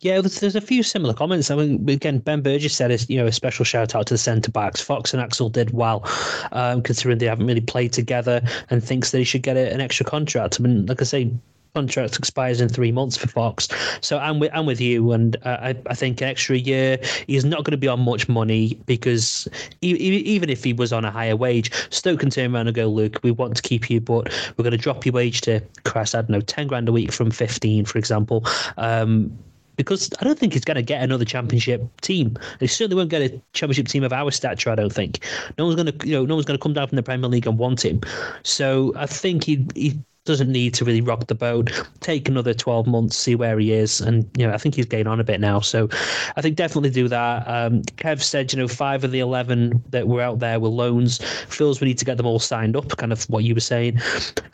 [0.00, 1.50] Yeah, there's, there's a few similar comments.
[1.50, 4.52] I mean, again, Ben Burgess said, you know, a special shout out to the centre
[4.52, 4.80] backs.
[4.80, 6.08] Fox and Axel did well,
[6.52, 8.40] um, considering they haven't really played together,
[8.70, 10.60] and thinks they should get a, an extra contract.
[10.60, 11.32] I mean, like I say,
[11.74, 13.68] contract expires in three months for Fox.
[14.00, 17.44] So I'm with I'm with you, and uh, I I think an extra year he's
[17.44, 19.48] not going to be on much money because
[19.82, 22.86] e- even if he was on a higher wage, Stoke can turn around and go,
[22.86, 26.14] look, we want to keep you, but we're going to drop your wage to, Chris,
[26.14, 28.44] I don't know, ten grand a week from fifteen, for example.
[28.76, 29.38] Um,
[29.76, 32.36] because I don't think he's going to get another championship team.
[32.58, 34.70] He certainly won't get a championship team of our stature.
[34.70, 35.24] I don't think.
[35.56, 37.30] No one's going to, you know, no one's going to come down from the Premier
[37.30, 38.00] League and want him.
[38.42, 41.72] So I think he he doesn't need to really rock the boat.
[42.00, 44.00] Take another 12 months, see where he is.
[44.00, 45.60] And, you know, I think he's getting on a bit now.
[45.60, 45.88] So
[46.36, 47.48] I think definitely do that.
[47.48, 51.18] Um, Kev said, you know, five of the 11 that were out there were loans.
[51.48, 54.00] Feels we need to get them all signed up, kind of what you were saying.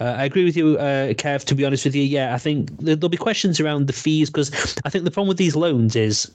[0.01, 2.05] Uh, I agree with you, uh, Kev, to be honest with you.
[2.05, 5.39] Yeah, I think there'll be questions around the fees because I think the problem with
[5.39, 6.31] these loans is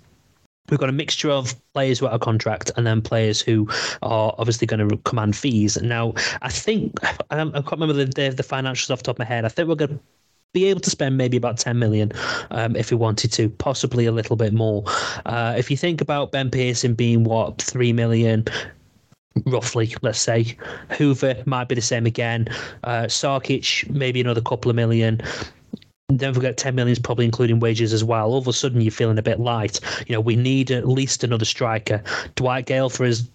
[0.70, 3.68] We've got a mixture of players who are contract and then players who
[4.02, 5.82] are obviously going to command fees.
[5.82, 9.20] Now, I think I, I can't remember the, the, the financials off the top of
[9.20, 9.46] my head.
[9.46, 10.00] I think we're going to
[10.54, 12.12] be able to spend maybe about 10 million
[12.52, 14.84] um, if we wanted to, possibly a little bit more.
[15.26, 18.46] Uh, if you think about Ben Pearson being what, 3 million,
[19.46, 20.58] roughly, let's say.
[20.92, 22.48] Hoever might be the same again.
[22.84, 25.22] Uh, Sarkic, maybe another couple of million
[26.16, 28.32] don't forget 10 million is probably including wages as well.
[28.32, 29.80] All of a sudden, you're feeling a bit light.
[30.08, 32.04] You know, we need at least another striker.
[32.36, 33.30] Dwight Gayle, for as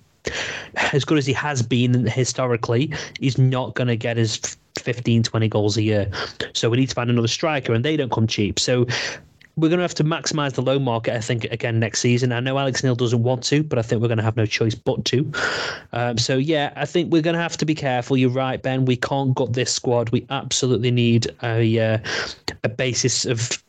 [0.92, 4.40] as good as he has been historically, he's not going to get his
[4.78, 6.10] 15, 20 goals a year.
[6.54, 8.58] So we need to find another striker, and they don't come cheap.
[8.58, 8.86] So
[9.56, 12.32] we're going to have to maximise the loan market, I think, again next season.
[12.32, 14.46] I know Alex Neil doesn't want to, but I think we're going to have no
[14.46, 15.32] choice but to.
[15.92, 18.16] Um, so, yeah, I think we're going to have to be careful.
[18.16, 18.84] You're right, Ben.
[18.84, 20.10] We can't gut this squad.
[20.10, 21.98] We absolutely need a, uh,
[22.64, 23.62] a basis of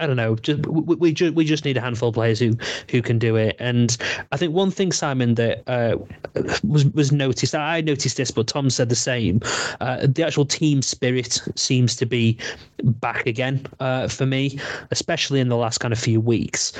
[0.00, 0.34] I don't know.
[0.34, 2.56] Just we, we just we just need a handful of players who
[2.90, 3.54] who can do it.
[3.60, 3.96] And
[4.32, 5.96] I think one thing, Simon, that uh,
[6.64, 7.54] was was noticed.
[7.54, 9.40] I noticed this, but Tom said the same.
[9.80, 12.36] Uh, the actual team spirit seems to be
[12.82, 14.58] back again uh, for me,
[14.90, 16.72] especially in the last kind of few weeks.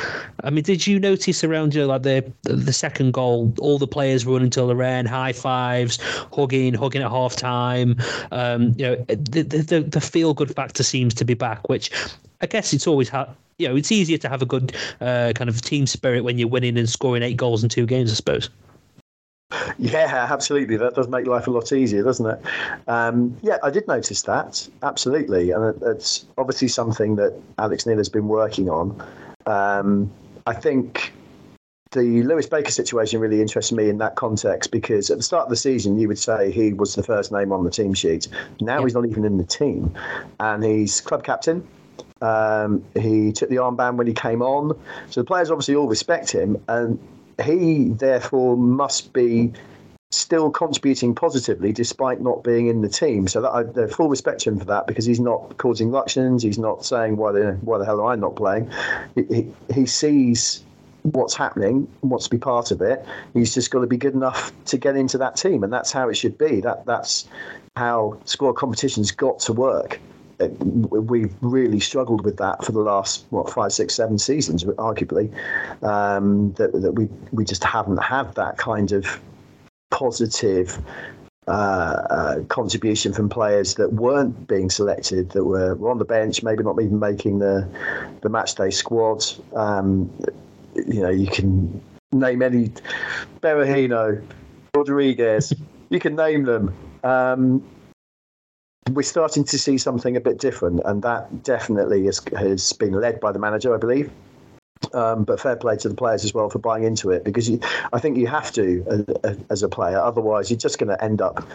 [0.43, 3.87] I mean, did you notice around you know, like the the second goal, all the
[3.87, 6.01] players running to Lorraine, high fives,
[6.33, 7.97] hugging, hugging at half time.
[8.33, 11.93] Um, you know, the the, the feel good factor seems to be back, which
[12.45, 15.49] I guess it's always ha- you know it's easier to have a good uh, kind
[15.49, 18.51] of team spirit when you're winning and scoring eight goals in two games, I suppose.
[19.79, 20.77] Yeah, absolutely.
[20.77, 22.41] That does make life a lot easier, doesn't it?
[22.89, 24.69] Um, yeah, I did notice that.
[24.83, 25.51] Absolutely.
[25.51, 29.01] And it's obviously something that Alex Neil has been working on.
[29.47, 30.11] Um,
[30.47, 31.13] I think
[31.93, 35.51] the Lewis Baker situation really interests me in that context because at the start of
[35.51, 38.27] the season, you would say he was the first name on the team sheet.
[38.61, 39.95] Now he's not even in the team.
[40.41, 41.67] And he's club captain
[42.25, 44.79] um, he took the armband when he came on.
[45.11, 46.99] So the players obviously all respect him, and
[47.43, 49.53] he therefore must be
[50.11, 53.27] still contributing positively despite not being in the team.
[53.29, 56.43] So that I full respect to him for that because he's not causing ructions.
[56.43, 58.71] He's not saying why the why the hell am I not playing.
[59.15, 60.65] He, he, he sees
[61.03, 63.05] what's happening wants to be part of it.
[63.35, 66.09] He's just got to be good enough to get into that team, and that's how
[66.09, 66.61] it should be.
[66.61, 67.29] That that's
[67.77, 70.01] how squad competitions got to work.
[70.39, 75.33] We've really struggled with that for the last what five, six, seven seasons, arguably.
[75.83, 79.21] Um, that that we we just haven't had that kind of
[79.91, 80.79] positive
[81.47, 86.43] uh, uh, contribution from players that weren't being selected, that were, were on the bench,
[86.43, 87.69] maybe not even making the
[88.23, 89.25] the match day squad.
[89.55, 90.11] Um,
[90.75, 92.73] you know, you can name any
[93.43, 94.25] Berahino,
[94.75, 95.53] Rodriguez.
[95.91, 96.75] you can name them.
[97.05, 97.63] Um,
[98.91, 103.21] we're starting to see something a bit different, and that definitely has, has been led
[103.21, 104.11] by the manager, I believe.
[104.93, 107.59] Um, but fair play to the players as well for buying into it because you,
[107.95, 109.99] I think you have to as, as a player.
[109.99, 111.49] Otherwise, you're just going to end up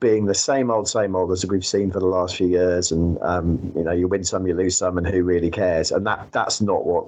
[0.00, 2.90] being the same old, same old as we've seen for the last few years.
[2.90, 5.92] And um, you know, you win some, you lose some, and who really cares?
[5.92, 7.06] And that that's not what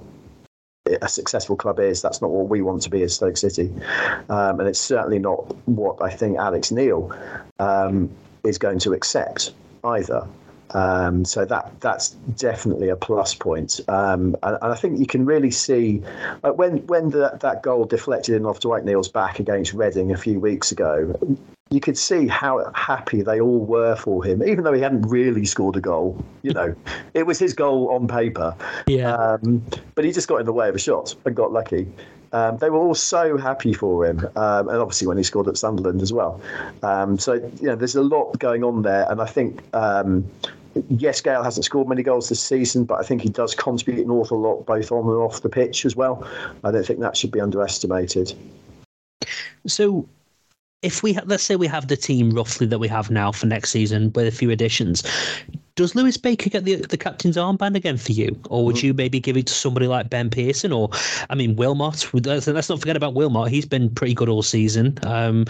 [1.02, 2.00] a successful club is.
[2.02, 3.72] That's not what we want to be as Stoke City,
[4.28, 7.12] um, and it's certainly not what I think Alex Neil
[7.58, 8.10] um,
[8.44, 9.52] is going to accept
[9.84, 10.26] either.
[10.70, 15.24] Um, so that that's definitely a plus point, um, and, and, I think you can
[15.24, 16.02] really see
[16.42, 20.16] like when when the, that goal deflected in off Dwight Neil's back against Reading a
[20.16, 21.16] few weeks ago.
[21.70, 25.44] You could see how happy they all were for him, even though he hadn't really
[25.44, 26.22] scored a goal.
[26.42, 26.74] You know,
[27.14, 28.54] it was his goal on paper.
[28.86, 29.14] Yeah.
[29.14, 31.88] Um, but he just got in the way of a shot and got lucky.
[32.34, 35.56] Um, they were all so happy for him, um, and obviously when he scored at
[35.56, 36.40] Sunderland as well.
[36.82, 39.62] Um, so you know, there's a lot going on there, and I think.
[39.72, 40.28] Um,
[40.90, 44.10] yes, Gayle hasn't scored many goals this season, but I think he does contribute an
[44.10, 46.26] awful lot both on and off the pitch as well.
[46.64, 48.34] I don't think that should be underestimated.
[49.68, 50.08] So,
[50.82, 53.70] if we let's say we have the team roughly that we have now for next
[53.70, 55.04] season with a few additions,
[55.76, 58.84] does Lewis Baker get the the captain's armband again for you, or would mm.
[58.84, 60.90] you maybe give it to somebody like Ben Pearson, or
[61.30, 62.08] I mean Wilmot?
[62.12, 63.50] Let's, let's not forget about Wilmot.
[63.50, 64.98] He's been pretty good all season.
[65.04, 65.46] Um,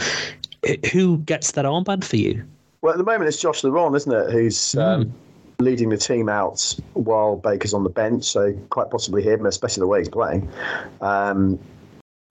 [0.93, 2.43] who gets that armband for you?
[2.81, 4.31] Well, at the moment it's Josh Laurent, isn't it?
[4.31, 4.83] Who's mm.
[4.83, 5.15] um,
[5.59, 8.25] leading the team out while Baker's on the bench.
[8.25, 10.49] So quite possibly him, especially the way he's playing.
[11.01, 11.59] Um,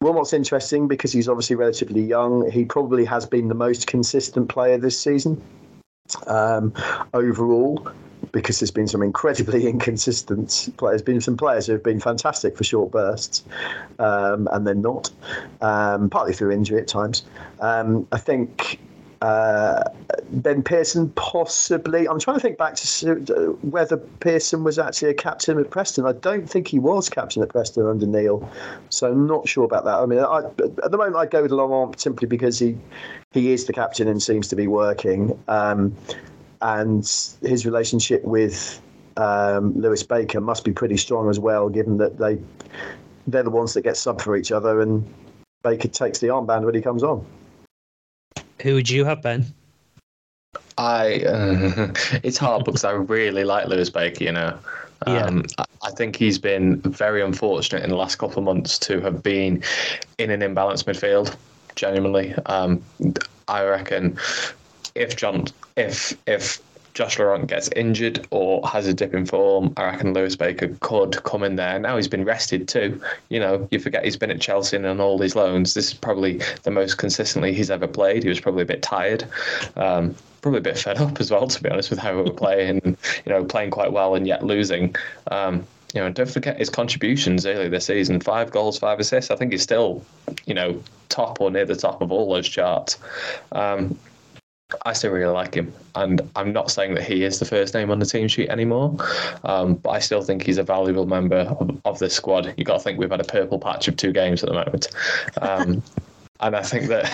[0.02, 2.50] Wilmot's interesting because he's obviously relatively young.
[2.52, 5.42] He probably has been the most consistent player this season
[6.28, 6.74] um,
[7.14, 7.88] overall
[8.32, 11.02] because there's been some incredibly inconsistent players.
[11.02, 13.44] There's been some players who have been fantastic for short bursts,
[14.00, 15.12] um, and then not,
[15.62, 17.24] um, partly through injury at times.
[17.60, 18.80] Um, I think
[19.22, 19.84] uh,
[20.32, 22.08] Ben Pearson, possibly.
[22.08, 26.06] I'm trying to think back to whether Pearson was actually a captain at Preston.
[26.06, 28.50] I don't think he was captain at Preston under Neil,
[28.90, 29.96] so I'm not sure about that.
[29.96, 32.78] I mean, I, at the moment, I go with Laurent simply because he
[33.34, 35.96] he is the captain and seems to be working, um,
[36.62, 37.02] and
[37.42, 38.82] his relationship with
[39.18, 42.40] um, Lewis Baker must be pretty strong as well, given that they
[43.28, 45.06] they're the ones that get sub for each other, and
[45.64, 47.26] Baker takes the armband when he comes on.
[48.62, 49.46] Who would you have, Ben?
[50.78, 51.94] I uh,
[52.24, 54.24] it's hard because I really like Lewis Baker.
[54.24, 54.60] You know,
[55.06, 55.66] um, yeah.
[55.84, 59.64] I think he's been very unfortunate in the last couple of months to have been
[60.18, 61.36] in an imbalanced midfield.
[61.76, 62.82] Genuinely, um,
[63.48, 64.18] I reckon
[64.96, 66.62] if John, if if
[66.94, 71.24] Josh Laurent gets injured or has a dip in form, I reckon Lewis Baker could
[71.24, 71.80] come in there.
[71.80, 73.02] Now he's been rested too.
[73.30, 75.74] You know, you forget he's been at Chelsea and on all these loans.
[75.74, 78.24] This is probably the most consistently he's ever played.
[78.24, 79.26] He was probably a bit tired.
[79.76, 82.32] Um, probably a bit fed up as well, to be honest, with how we were
[82.32, 82.82] playing.
[83.26, 84.96] you know, playing quite well and yet losing.
[85.32, 89.32] Um, you know, don't forget his contributions early this season: five goals, five assists.
[89.32, 90.04] I think he's still,
[90.46, 92.98] you know, top or near the top of all those charts.
[93.52, 93.98] Um,
[94.86, 97.92] I still really like him, and I'm not saying that he is the first name
[97.92, 98.96] on the team sheet anymore,
[99.44, 102.52] um, but I still think he's a valuable member of, of this squad.
[102.58, 104.88] You got to think we've had a purple patch of two games at the moment.
[105.42, 105.84] Um,
[106.40, 107.08] and I think that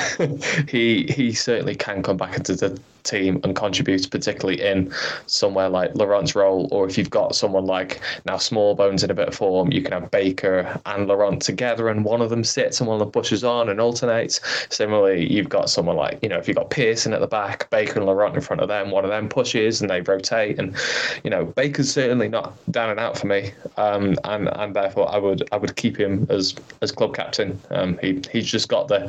[0.69, 4.93] he he certainly can come back into the team and contributes, particularly in
[5.25, 9.27] somewhere like Laurent's role, or if you've got someone like now Smallbones in a bit
[9.27, 12.87] of form, you can have Baker and Laurent together, and one of them sits and
[12.87, 14.39] one of them pushes on and alternates.
[14.69, 17.99] Similarly, you've got someone like you know if you've got Pearson at the back, Baker
[17.99, 20.75] and Laurent in front of them, one of them pushes and they rotate, and
[21.23, 25.17] you know Baker's certainly not down and out for me, um, and and therefore I
[25.17, 27.59] would I would keep him as as club captain.
[27.71, 28.99] Um, he he's just got the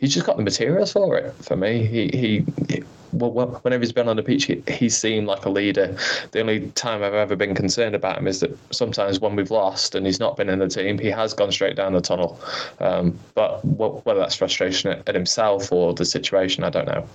[0.00, 1.86] he's just got the materials for it for me.
[1.86, 2.44] He he.
[2.68, 5.96] he whenever he's been on the pitch, he, he seemed like a leader.
[6.30, 9.94] The only time I've ever been concerned about him is that sometimes when we've lost
[9.94, 12.40] and he's not been in the team, he has gone straight down the tunnel.
[12.80, 17.06] Um, but whether that's frustration at, himself or the situation, I don't know.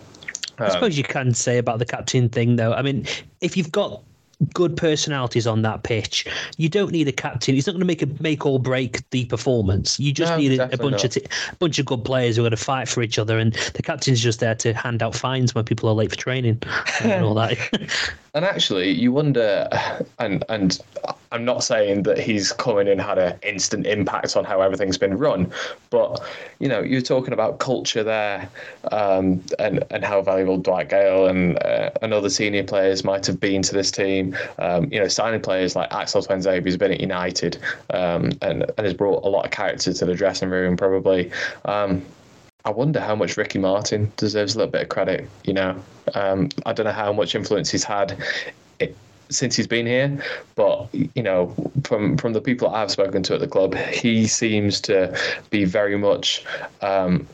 [0.60, 2.74] Um, I suppose you can say about the captain thing, though.
[2.74, 3.06] I mean,
[3.42, 4.04] if you've got
[4.54, 6.26] good personalities on that pitch.
[6.58, 7.56] You don't need a captain.
[7.56, 10.00] He's not going to make a make or break the performance.
[10.00, 11.06] You just no, need a, a bunch not.
[11.06, 13.40] of t- a bunch of good players who are going to fight for each other,
[13.40, 16.62] and the captain's just there to hand out fines when people are late for training
[17.02, 17.58] and all that.
[18.38, 19.68] And actually, you wonder,
[20.20, 20.80] and and
[21.32, 25.00] I'm not saying that he's come in and had an instant impact on how everything's
[25.00, 25.52] been run,
[25.90, 26.24] but
[26.60, 28.48] you know, you're talking about culture there,
[28.92, 33.40] um, and and how valuable Dwight Gayle and uh, and other senior players might have
[33.40, 34.38] been to this team.
[34.60, 37.58] Um, you know, signing players like Axel Tuanzebe, who's been at United,
[37.90, 41.32] um, and and has brought a lot of character to the dressing room, probably.
[41.66, 42.06] Um,
[42.68, 45.30] I wonder how much Ricky Martin deserves a little bit of credit.
[45.46, 45.84] You know,
[46.16, 48.22] um, I don't know how much influence he's had
[48.82, 48.94] it,
[49.30, 50.22] since he's been here,
[50.56, 51.56] but you know,
[51.86, 55.18] from from the people I've spoken to at the club, he seems to
[55.50, 56.44] be very much
[56.82, 57.26] um,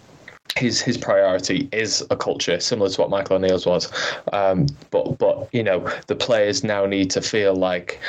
[0.55, 3.91] his his priority is a culture similar to what Michael O'Neill's was.
[4.31, 7.99] Um, but but you know the players now need to feel like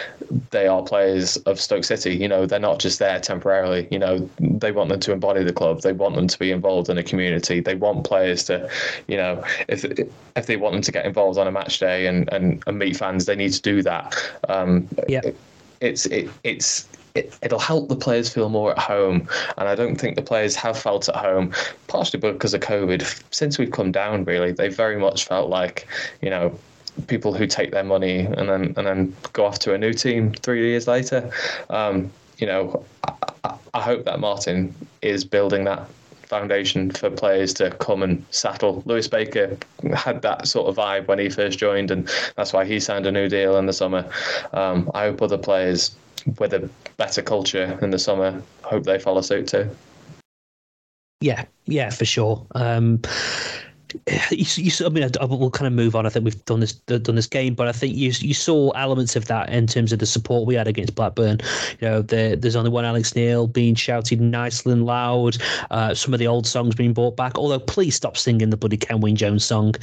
[0.50, 2.14] they are players of Stoke City.
[2.14, 3.88] You know they're not just there temporarily.
[3.90, 5.80] You know they want them to embody the club.
[5.80, 7.60] They want them to be involved in a community.
[7.60, 8.68] They want players to,
[9.06, 12.30] you know, if if they want them to get involved on a match day and
[12.32, 14.14] and, and meet fans, they need to do that.
[14.48, 15.20] Um, yeah.
[15.24, 15.36] It,
[15.80, 19.28] it's it, it's it, it'll help the players feel more at home.
[19.56, 21.52] And I don't think the players have felt at home,
[21.86, 23.22] partially because of COVID.
[23.30, 25.86] Since we've come down, really, they very much felt like,
[26.20, 26.58] you know,
[27.06, 30.32] people who take their money and then and then go off to a new team
[30.32, 31.30] three years later.
[31.70, 32.84] Um, you know,
[33.44, 35.88] I, I hope that Martin is building that
[36.26, 38.82] foundation for players to come and settle.
[38.86, 39.56] Lewis Baker
[39.94, 43.12] had that sort of vibe when he first joined, and that's why he signed a
[43.12, 44.08] new deal in the summer.
[44.52, 45.94] Um, I hope other players
[46.38, 48.42] with a better culture in the summer.
[48.62, 49.70] Hope they follow suit too.
[51.20, 52.46] Yeah, yeah, for sure.
[52.54, 53.00] Um,
[54.30, 56.06] you, you, I mean, I, we'll kind of move on.
[56.06, 59.16] I think we've done this done this game, but I think you you saw elements
[59.16, 61.40] of that in terms of the support we had against Blackburn.
[61.80, 65.36] You know, the, there's only one Alex Neil being shouted nice and loud.
[65.70, 67.38] Uh, some of the old songs being brought back.
[67.38, 69.74] Although, please stop singing the bloody Kenwyne Jones song.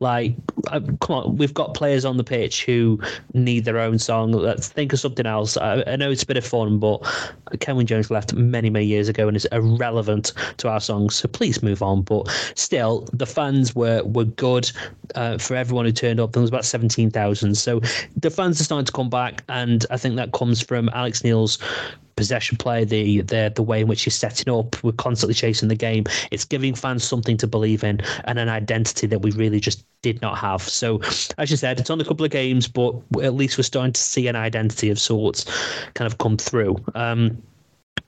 [0.00, 0.34] Like,
[0.68, 3.00] uh, come on, we've got players on the pitch who
[3.34, 4.32] need their own song.
[4.32, 5.56] Let's think of something else.
[5.56, 6.98] I, I know it's a bit of fun, but
[7.60, 11.14] Ken Kenwyne Jones left many many years ago and is irrelevant to our songs.
[11.14, 12.02] So please move on.
[12.02, 14.70] But still, the fans fans were were good
[15.14, 16.32] uh, for everyone who turned up.
[16.32, 17.56] There was about seventeen thousand.
[17.56, 17.80] So
[18.16, 21.58] the fans are starting to come back, and I think that comes from Alex Neil's
[22.16, 24.82] possession play, the the the way in which he's setting up.
[24.82, 26.04] We're constantly chasing the game.
[26.30, 30.22] It's giving fans something to believe in and an identity that we really just did
[30.22, 30.62] not have.
[30.62, 31.00] So,
[31.38, 34.00] as you said, it's on a couple of games, but at least we're starting to
[34.00, 35.44] see an identity of sorts
[35.94, 36.76] kind of come through.
[36.94, 37.42] Um,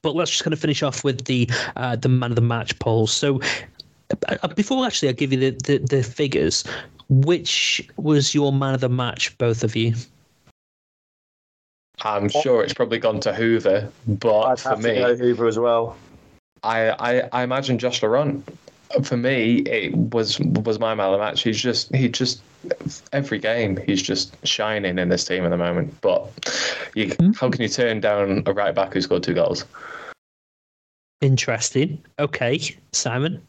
[0.02, 2.78] but let's just kind of finish off with the uh, the man of the match
[2.78, 3.12] polls.
[3.12, 3.40] So
[4.54, 6.64] before actually I give you the, the, the figures,
[7.08, 9.94] which was your man of the match, both of you?
[12.02, 15.96] I'm sure it's probably gone to Hoever, but I'd for me, Hoever as well.
[16.62, 18.48] I, I, I imagine Josh Laurent.
[19.04, 21.42] For me, it was was my man of the match.
[21.42, 22.42] He's just he just
[23.12, 26.00] every game he's just shining in this team at the moment.
[26.00, 26.26] But
[26.94, 27.32] you, mm-hmm.
[27.32, 29.64] how can you turn down a right back who scored two goals?
[31.20, 32.02] Interesting.
[32.18, 32.60] Okay,
[32.92, 33.42] Simon.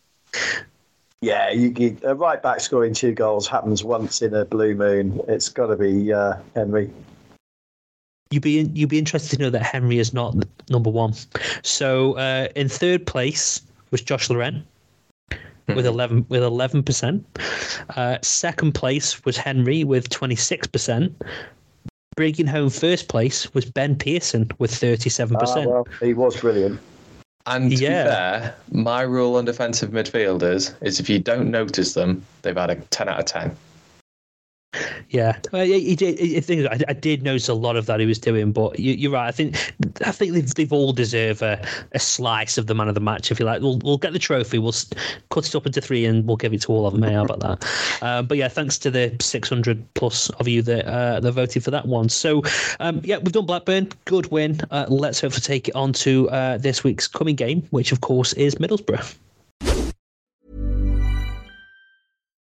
[1.20, 5.20] yeah, you, you, a right back scoring two goals happens once in a blue moon.
[5.28, 6.90] It's got to be uh, Henry.
[8.30, 10.34] You'd be you'd be interested to know that Henry is not
[10.68, 11.14] number one.
[11.62, 14.66] So uh, in third place was Josh Laurent
[15.68, 15.92] with hmm.
[15.92, 17.24] eleven with eleven percent.
[17.96, 21.14] Uh, second place was Henry with twenty six percent
[22.18, 25.36] bringing home first place was Ben Pearson with 37%.
[25.40, 26.80] Ah, well, he was brilliant.
[27.46, 28.02] And to yeah.
[28.02, 32.70] be fair, my rule on defensive midfielders is if you don't notice them, they've had
[32.70, 33.56] a 10 out of 10.
[35.08, 36.20] Yeah, well, he did.
[36.20, 39.08] I think I, I, did notice a lot of that he was doing, but you,
[39.08, 39.26] are right.
[39.26, 39.56] I think
[40.04, 43.30] I think they've, they've all deserve a, a, slice of the man of the match.
[43.30, 44.58] If you like, we'll we'll get the trophy.
[44.58, 44.74] We'll
[45.30, 47.02] cut it up into three, and we'll give it to all of them.
[47.02, 47.64] How about that?
[48.00, 51.72] Uh, but yeah, thanks to the 600 plus of you that uh, that voted for
[51.72, 52.08] that one.
[52.08, 52.42] So
[52.78, 53.88] um, yeah, we've done Blackburn.
[54.04, 54.60] Good win.
[54.70, 58.00] Uh, let's hope hopefully take it on to uh, this week's coming game, which of
[58.00, 59.16] course is Middlesbrough.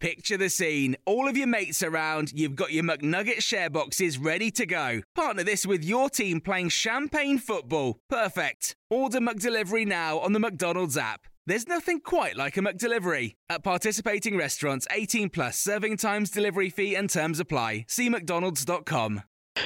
[0.00, 0.96] Picture the scene.
[1.04, 5.02] All of your mates around, you've got your McNugget share boxes ready to go.
[5.14, 7.98] Partner this with your team playing champagne football.
[8.08, 8.74] Perfect.
[8.88, 11.26] Order McDelivery now on the McDonald's app.
[11.46, 13.34] There's nothing quite like a McDelivery.
[13.50, 17.84] At participating restaurants, 18 plus serving times, delivery fee, and terms apply.
[17.88, 19.22] See McDonald's.com.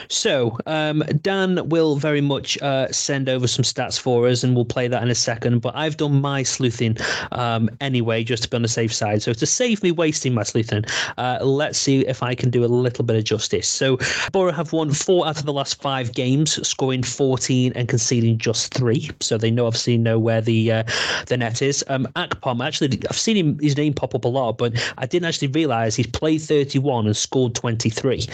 [0.08, 4.64] So, um, Dan will very much uh, send over some stats for us, and we'll
[4.64, 5.60] play that in a second.
[5.60, 6.96] But I've done my sleuthing
[7.32, 9.22] um, anyway, just to be on the safe side.
[9.22, 10.84] So, to save me wasting my sleuthing,
[11.18, 13.68] uh, let's see if I can do a little bit of justice.
[13.68, 13.98] So,
[14.32, 18.72] Borough have won four out of the last five games, scoring 14 and conceding just
[18.72, 19.10] three.
[19.20, 20.84] So, they know obviously know where the uh,
[21.26, 21.84] the net is.
[21.88, 25.26] Um, Akpom, actually, I've seen him his name pop up a lot, but I didn't
[25.26, 28.26] actually realize he's played 31 and scored 23,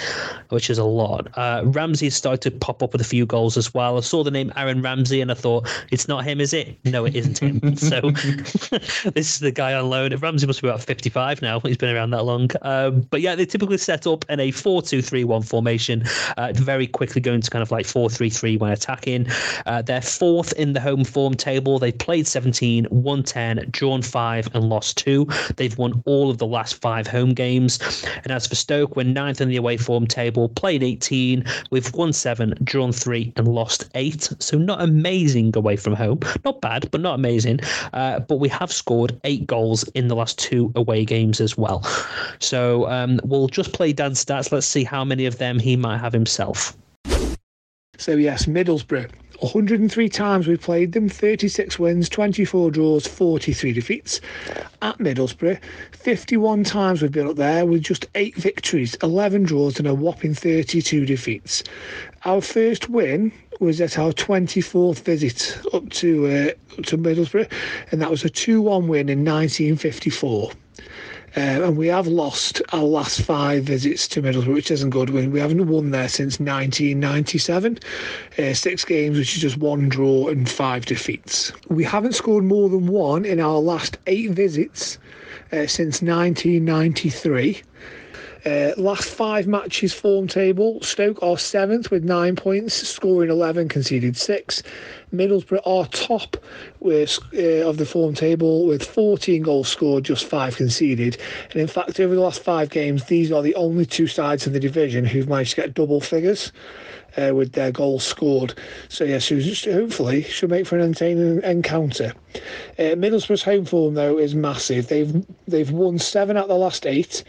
[0.50, 1.28] which is a lot.
[1.50, 3.96] Uh, Ramsey started to pop up with a few goals as well.
[3.96, 6.78] I saw the name Aaron Ramsey and I thought, it's not him, is it?
[6.84, 7.76] No, it isn't him.
[7.90, 8.00] so
[9.10, 10.14] this is the guy on loan.
[10.16, 11.58] Ramsey must be about 55 now.
[11.60, 12.50] He's been around that long.
[12.62, 16.04] Um, but yeah, they typically set up in a 4 2 3 1 formation,
[16.36, 19.26] uh, very quickly going to kind of like 4 3 3 when attacking.
[19.66, 21.78] Uh, they're fourth in the home form table.
[21.80, 25.26] They played 17, won 10, drawn 5, and lost 2.
[25.56, 28.04] They've won all of the last five home games.
[28.22, 31.39] And as for Stoke, we're ninth in the away form table, played 18,
[31.70, 34.32] We've won seven, drawn three, and lost eight.
[34.38, 36.20] So not amazing away from home.
[36.44, 37.60] Not bad, but not amazing.
[37.92, 41.82] Uh, but we have scored eight goals in the last two away games as well.
[42.38, 44.52] So um, we'll just play Dan's stats.
[44.52, 46.76] Let's see how many of them he might have himself.
[48.00, 49.10] So yes, Middlesbrough.
[49.40, 54.22] 103 times we've played them, 36 wins, 24 draws, 43 defeats.
[54.80, 55.60] At Middlesbrough,
[55.92, 60.32] 51 times we've been up there with just 8 victories, 11 draws, and a whopping
[60.32, 61.62] 32 defeats.
[62.24, 67.52] Our first win was at our 24th visit up to uh, to Middlesbrough,
[67.92, 70.52] and that was a 2 1 win in 1954.
[71.36, 75.10] Uh, and we have lost our last five visits to Middlesbrough, which isn't good.
[75.10, 77.78] We haven't won there since 1997.
[78.38, 81.52] Uh, six games, which is just one draw and five defeats.
[81.68, 84.98] We haven't scored more than one in our last eight visits
[85.52, 87.62] uh, since 1993.
[88.46, 94.16] Uh, last five matches form table Stoke are seventh with nine points, scoring 11, conceded
[94.16, 94.62] six.
[95.12, 96.36] Middlesbrough are top
[96.80, 101.18] with, uh, of the form table with 14 goals scored, just five conceded.
[101.50, 104.54] And in fact, over the last five games, these are the only two sides in
[104.54, 106.52] the division who've managed to get double figures.
[107.18, 108.54] Uh, with their goals scored.
[108.88, 112.14] So, yes, yeah, hopefully should make for an entertaining encounter.
[112.78, 114.86] Uh, Middlesbrough's home form, though, is massive.
[114.86, 117.24] They've they've won seven out of the last eight.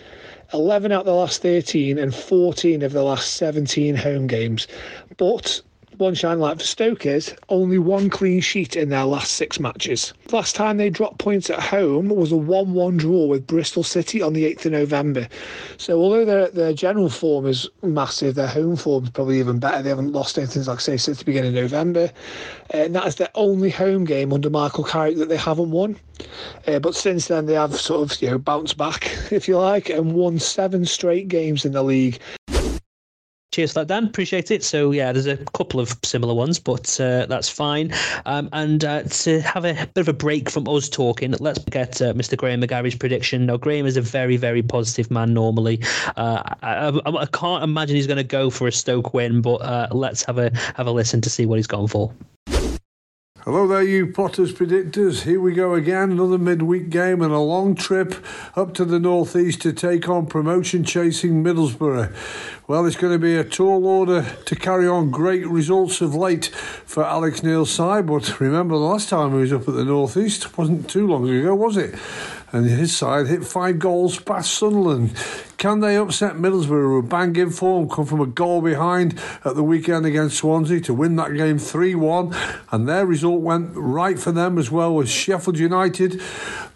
[0.54, 4.68] 11 out of the last 13 and 14 of the last 17 home games.
[5.18, 5.62] But
[5.98, 10.14] one shine light for Stoke is only one clean sheet in their last six matches.
[10.32, 14.22] Last time they dropped points at home was a 1 1 draw with Bristol City
[14.22, 15.28] on the 8th of November.
[15.78, 19.82] So, although their, their general form is massive, their home form is probably even better.
[19.82, 22.12] They haven't lost anything, like I say, since the beginning of November.
[22.74, 25.98] Uh, and that is their only home game under Michael Carrick that they haven't won.
[26.68, 29.90] Uh, but since then, they have sort of you know bounced back, if you like,
[29.90, 32.20] and won seven straight games in the league.
[33.52, 34.06] Cheers for that, Dan.
[34.06, 34.64] Appreciate it.
[34.64, 37.94] So, yeah, there's a couple of similar ones, but uh, that's fine.
[38.26, 42.02] Um, and uh, to have a bit of a break from us talking, let's get
[42.02, 42.38] uh, Mr.
[42.38, 43.48] Graham McGarry's prediction.
[43.48, 45.82] Now, Graham is a very, very positive man normally.
[46.16, 49.56] Uh, I, I, I, can't imagine he's going to go for a Stoke win, but
[49.56, 52.14] uh, let's have a have a listen to see what he's gone for.
[53.46, 55.24] Hello there, you Potters predictors.
[55.24, 56.12] Here we go again.
[56.12, 58.24] Another midweek game and a long trip
[58.56, 62.14] up to the northeast to take on promotion chasing Middlesbrough.
[62.68, 66.50] Well, it's going to be a tall order to carry on great results of late
[66.50, 68.06] for Alex Neil's side.
[68.06, 71.56] But remember, the last time he was up at the northeast wasn't too long ago,
[71.56, 71.96] was it?
[72.52, 75.14] And his side hit five goals past Sunderland.
[75.58, 79.56] Can they upset Middlesbrough, who are bang in form, come from a goal behind at
[79.56, 82.36] the weekend against Swansea to win that game 3 1?
[82.72, 86.22] And their result went right for them as well as Sheffield United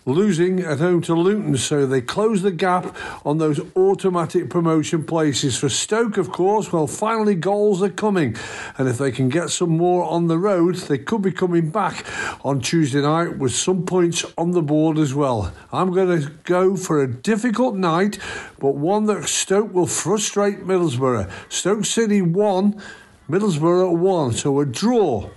[0.05, 1.57] losing at home to Luton.
[1.57, 2.95] So they close the gap
[3.25, 5.57] on those automatic promotion places.
[5.57, 8.35] For Stoke, of course, well, finally goals are coming.
[8.77, 12.05] And if they can get some more on the road, they could be coming back
[12.45, 15.53] on Tuesday night with some points on the board as well.
[15.71, 18.19] I'm going to go for a difficult night,
[18.59, 21.29] but one that Stoke will frustrate Middlesbrough.
[21.49, 22.81] Stoke City won,
[23.29, 24.33] Middlesbrough won.
[24.33, 25.29] So a draw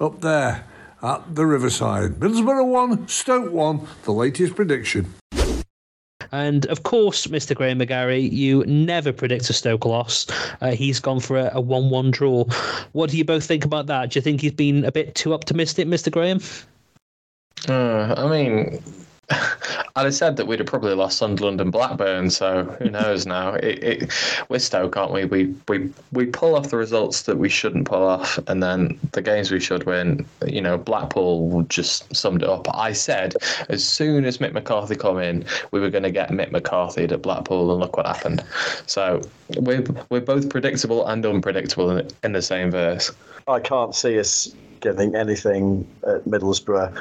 [0.00, 0.67] up there
[1.02, 2.14] at the Riverside.
[2.14, 5.14] Middlesbrough 1, Stoke 1, the latest prediction.
[6.30, 7.54] And of course, Mr.
[7.54, 10.26] Graham McGarry, you never predict a Stoke loss.
[10.60, 12.44] Uh, he's gone for a 1 1 draw.
[12.92, 14.10] What do you both think about that?
[14.10, 16.10] Do you think he's been a bit too optimistic, Mr.
[16.10, 16.40] Graham?
[17.68, 18.82] Uh, I mean,
[19.30, 22.30] I'd have said that we'd have probably lost Sunderland and Blackburn.
[22.30, 23.54] So who knows now?
[23.54, 24.12] It, it,
[24.48, 25.24] we're Stoke, aren't we?
[25.24, 29.22] We we we pull off the results that we shouldn't pull off, and then the
[29.22, 30.24] games we should win.
[30.46, 32.66] You know, Blackpool just summed it up.
[32.74, 33.34] I said
[33.68, 37.22] as soon as Mick McCarthy come in, we were going to get Mick McCarthy at
[37.22, 38.42] Blackpool, and look what happened.
[38.86, 39.20] So
[39.56, 43.10] we're we're both predictable and unpredictable in, in the same verse.
[43.46, 46.96] I can't see us getting anything at Middlesbrough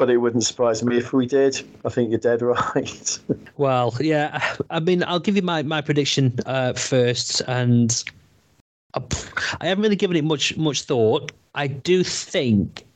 [0.00, 1.60] but it wouldn't surprise me if we did.
[1.84, 3.18] I think you're dead right.
[3.58, 4.56] well, yeah.
[4.70, 8.02] I mean, I'll give you my my prediction uh, first, and
[8.94, 9.02] I,
[9.60, 11.32] I haven't really given it much much thought.
[11.54, 12.86] I do think.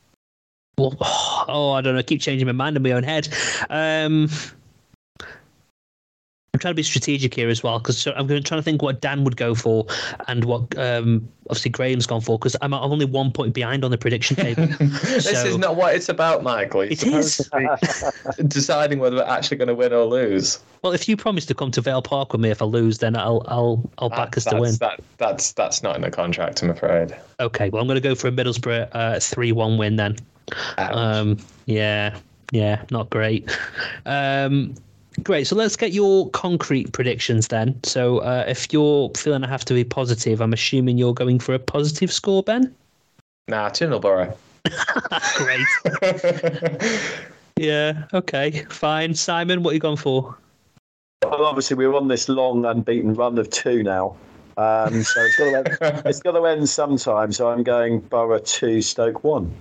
[0.79, 1.99] Well, oh, I don't know.
[1.99, 3.29] I keep changing my mind in my own head.
[3.69, 4.31] Um,
[6.65, 9.03] trying to be strategic here as well because I'm going to try to think what
[9.03, 9.87] Dan would go for
[10.29, 13.91] and what um, obviously Graham's gone for because I'm, I'm, only one point behind on
[13.91, 14.67] the prediction table.
[14.81, 16.81] this so, is not what it's about, Michael.
[16.81, 17.51] It's it is.
[18.49, 20.59] deciding whether we're actually going to win or lose.
[20.81, 23.15] Well, if you promise to come to Vale Park with me if I lose, then
[23.15, 24.75] I'll I'll I'll back that, us to win.
[24.77, 27.15] That, that's that's not in the contract, I'm afraid.
[27.41, 30.17] Okay, well I'm going to go for a Middlesbrough uh, three-one win then.
[30.79, 31.37] Um,
[31.67, 32.17] yeah,
[32.53, 33.55] yeah, not great.
[34.07, 34.75] Um,
[35.23, 35.47] Great.
[35.47, 37.79] So let's get your concrete predictions then.
[37.85, 41.55] So uh, if you're feeling I have to be positive, I'm assuming you're going for
[41.55, 42.75] a positive score, Ben?
[43.49, 44.37] Nah, 2 nil Borough.
[45.37, 45.67] Great.
[47.57, 49.15] yeah, okay, fine.
[49.15, 50.37] Simon, what are you going for?
[51.23, 54.17] Well, obviously, we're on this long unbeaten run of two now.
[54.57, 57.33] Um, so it's got, to end, it's got to end sometime.
[57.33, 59.53] So I'm going Borough 2, Stoke 1.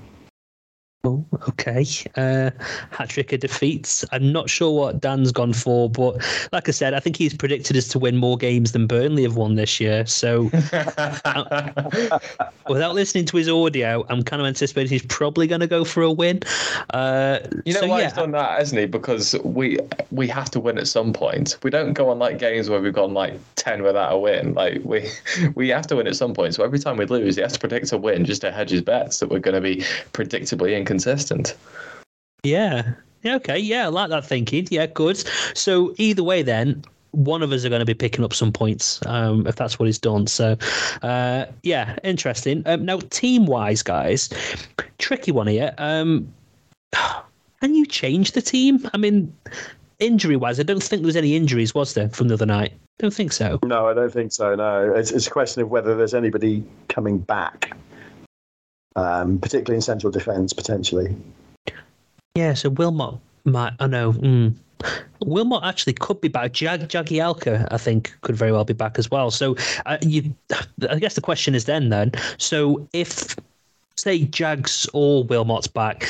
[1.05, 1.85] Oh, okay.
[2.15, 2.49] Uh,
[2.91, 4.05] hat trick of defeats.
[4.13, 6.23] I'm not sure what Dan's gone for, but
[6.53, 9.35] like I said, I think he's predicted us to win more games than Burnley have
[9.35, 10.05] won this year.
[10.05, 12.19] So, uh,
[12.69, 16.03] without listening to his audio, I'm kind of anticipating he's probably going to go for
[16.03, 16.39] a win.
[16.91, 18.05] Uh, you know so, why yeah.
[18.05, 18.85] he's done that, hasn't he?
[18.85, 19.79] Because we
[20.11, 21.57] we have to win at some point.
[21.63, 24.53] We don't go on like games where we've gone like ten without a win.
[24.53, 25.09] Like we
[25.55, 26.53] we have to win at some point.
[26.55, 28.81] So every time we lose, he has to predict a win just to hedge his
[28.81, 29.83] bets that we're going to be
[30.13, 31.55] predictably inconsistent consistent.
[32.43, 32.93] Yeah.
[33.23, 33.35] Yeah.
[33.37, 33.57] Okay.
[33.57, 34.67] Yeah, I like that thinking.
[34.69, 35.17] Yeah, good.
[35.55, 38.99] So either way, then one of us are going to be picking up some points
[39.07, 40.27] um, if that's what he's done.
[40.27, 40.55] So,
[41.01, 42.61] uh, yeah, interesting.
[42.67, 44.29] Um, now, team wise, guys,
[44.99, 45.73] tricky one here.
[45.79, 46.31] Um,
[47.61, 48.87] can you change the team?
[48.93, 49.33] I mean,
[49.99, 52.73] injury wise, I don't think there was any injuries, was there, from the other night?
[52.99, 53.59] Don't think so.
[53.63, 54.53] No, I don't think so.
[54.53, 57.75] No, it's, it's a question of whether there's anybody coming back
[58.95, 61.15] um, particularly in central defence, potentially.
[62.35, 63.15] Yeah, so Wilmot
[63.45, 63.73] might.
[63.79, 64.13] I know.
[64.13, 64.53] Mm,
[65.25, 66.51] Wilmot actually could be back.
[66.53, 69.31] Jag Jagielka, I think, could very well be back as well.
[69.31, 70.33] So uh, you,
[70.89, 72.11] I guess the question is then, then.
[72.37, 73.35] So if
[73.95, 76.07] say Jags or Wilmot's back,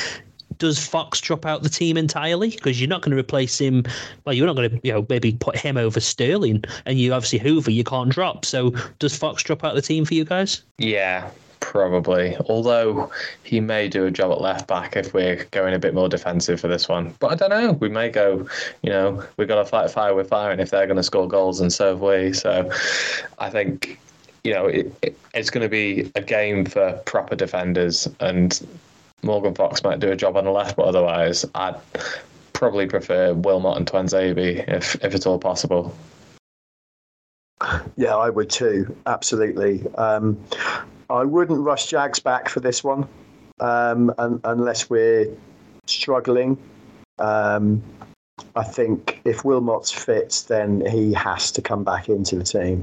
[0.58, 2.50] does Fox drop out the team entirely?
[2.50, 3.84] Because you're not going to replace him.
[4.24, 7.38] Well, you're not going to, you know, maybe put him over Sterling, and you obviously
[7.38, 8.44] Hoever you can't drop.
[8.44, 10.62] So does Fox drop out the team for you guys?
[10.78, 11.30] Yeah,
[11.64, 13.10] Probably, although
[13.42, 16.60] he may do a job at left back if we're going a bit more defensive
[16.60, 17.14] for this one.
[17.20, 17.72] But I don't know.
[17.72, 18.46] We may go.
[18.82, 21.26] You know, we've got to fight fire with fire, and if they're going to score
[21.26, 22.34] goals, and so have we.
[22.34, 22.70] So,
[23.38, 23.98] I think
[24.44, 28.60] you know it, it, it's going to be a game for proper defenders, and
[29.22, 31.76] Morgan Fox might do a job on the left, but otherwise, I'd
[32.52, 35.96] probably prefer Wilmot and Tuanzebe if if it's all possible.
[37.96, 38.94] Yeah, I would too.
[39.06, 39.82] Absolutely.
[39.94, 40.38] Um,
[41.10, 43.08] I wouldn't rush Jags back for this one
[43.60, 45.28] um, un- unless we're
[45.86, 46.58] struggling.
[47.18, 47.82] Um,
[48.56, 52.82] I think if Wilmot's fit, then he has to come back into the team.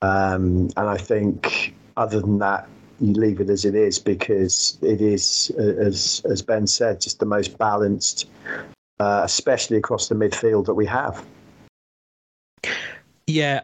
[0.00, 2.68] Um, and I think other than that,
[3.00, 7.26] you leave it as it is because it is, as as Ben said, just the
[7.26, 8.28] most balanced,
[9.00, 11.24] uh, especially across the midfield that we have.
[13.26, 13.60] Yeah,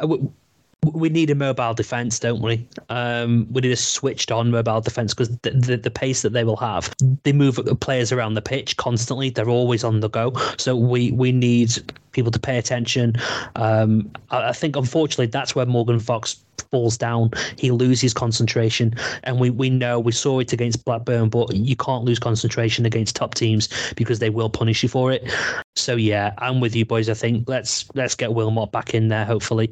[0.83, 2.67] we need a mobile defense, don't we?
[2.89, 6.45] Um, we need a switched on mobile defense because the, the, the pace that they
[6.45, 9.31] will have, they move players around the pitch constantly.
[9.31, 10.33] They're always on the go.
[10.57, 11.73] So we we need
[12.13, 13.17] people to pay attention.
[13.57, 17.31] Um, I, I think unfortunately that's where Morgan Fox falls down.
[17.57, 18.95] He loses concentration,
[19.25, 23.17] and we we know we saw it against Blackburn, but you can't lose concentration against
[23.17, 25.31] top teams because they will punish you for it.
[25.77, 27.09] So yeah, I'm with you boys.
[27.09, 29.71] I think let's let's get Wilmot back in there hopefully.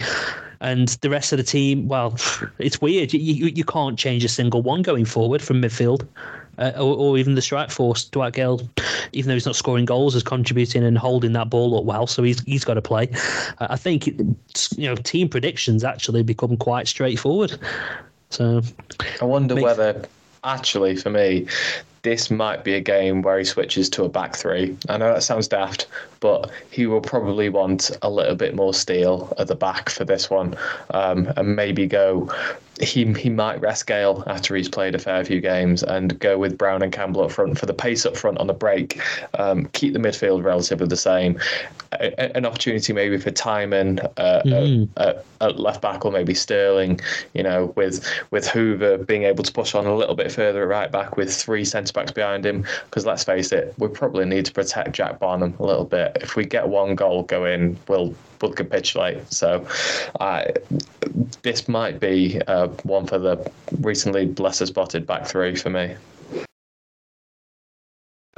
[0.60, 2.16] And the rest of the team, well,
[2.58, 3.12] it's weird.
[3.12, 6.06] You, you, you can't change a single one going forward from midfield.
[6.58, 8.04] Uh, or, or, even the strike force.
[8.06, 8.60] Dwight Gayle,
[9.12, 12.06] even though he's not scoring goals, is contributing and holding that ball up well.
[12.06, 13.10] So he's he's got to play.
[13.58, 14.36] Uh, I think you
[14.78, 17.58] know team predictions actually become quite straightforward.
[18.30, 18.62] So
[19.20, 19.64] I wonder make...
[19.64, 20.06] whether
[20.44, 21.46] actually for me
[22.06, 24.76] this might be a game where he switches to a back three.
[24.88, 25.88] I know that sounds daft,
[26.20, 30.30] but he will probably want a little bit more steel at the back for this
[30.30, 30.54] one,
[30.90, 32.32] um, and maybe go.
[32.80, 36.58] He he might rest Gayle after he's played a fair few games and go with
[36.58, 39.00] Brown and Campbell up front for the pace up front on the break.
[39.38, 41.38] Um, keep the midfield relatively the same.
[41.92, 44.88] A, an opportunity maybe for Tymon uh, mm.
[44.96, 47.00] at, at left back or maybe Sterling.
[47.32, 50.68] You know, with with Hoever being able to push on a little bit further at
[50.68, 52.66] right back with three centre backs behind him.
[52.84, 56.16] Because let's face it, we probably need to protect Jack Bonham a little bit.
[56.20, 59.32] If we get one goal going, we'll will capitulate.
[59.32, 59.66] So,
[60.20, 60.44] uh,
[61.42, 65.96] this might be uh, one for the recently lesser spotted back three for me.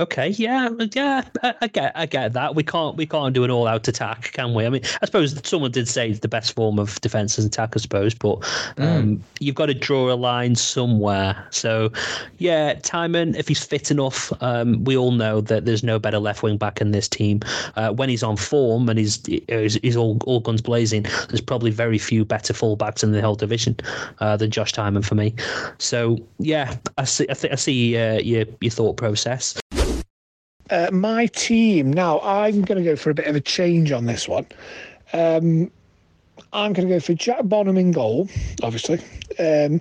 [0.01, 2.55] Okay, yeah, yeah, I, I, get, I get that.
[2.55, 4.65] We can't, we can't do an all-out attack, can we?
[4.65, 7.81] I mean, I suppose someone did say the best form of defense is attack, I
[7.81, 8.37] suppose, but
[8.77, 9.21] um, mm.
[9.41, 11.45] you've got to draw a line somewhere.
[11.51, 11.91] So,
[12.39, 16.45] yeah, Tymon, if he's fit enough, um, we all know that there's no better left
[16.45, 17.41] wing back in this team.
[17.75, 21.73] Uh, when he's on form and he's he's, he's all, all guns blazing, there's probably
[21.73, 23.75] very few better fullbacks in the whole division
[24.21, 25.35] uh, than Josh Tymon for me.
[25.79, 29.59] So, yeah, I see, I, th- I see uh, your your thought process.
[30.71, 32.21] Uh, my team now.
[32.21, 34.47] I'm going to go for a bit of a change on this one.
[35.13, 35.71] Um,
[36.53, 38.29] I'm going to go for Jack Bonham in goal,
[38.63, 38.99] obviously.
[39.39, 39.81] Um,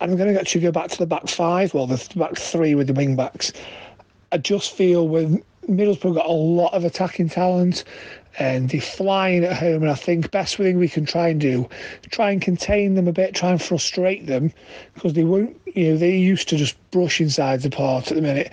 [0.00, 2.86] I'm going to actually go back to the back five, well, the back three with
[2.86, 3.52] the wing backs.
[4.32, 7.84] I just feel with Middlesbrough got a lot of attacking talent
[8.38, 9.82] and they're flying at home.
[9.82, 11.68] And I think best thing we can try and do,
[12.10, 14.52] try and contain them a bit, try and frustrate them
[14.94, 18.52] because they won't, you know, they're used to just brushing sides apart at the minute.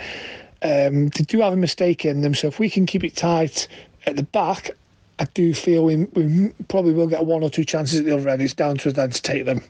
[0.64, 3.68] Um, they do have a mistake in them, so if we can keep it tight
[4.06, 4.72] at the back,
[5.20, 8.28] I do feel we, we probably will get one or two chances at the other
[8.30, 8.42] end.
[8.42, 9.62] It's down to us then to take them.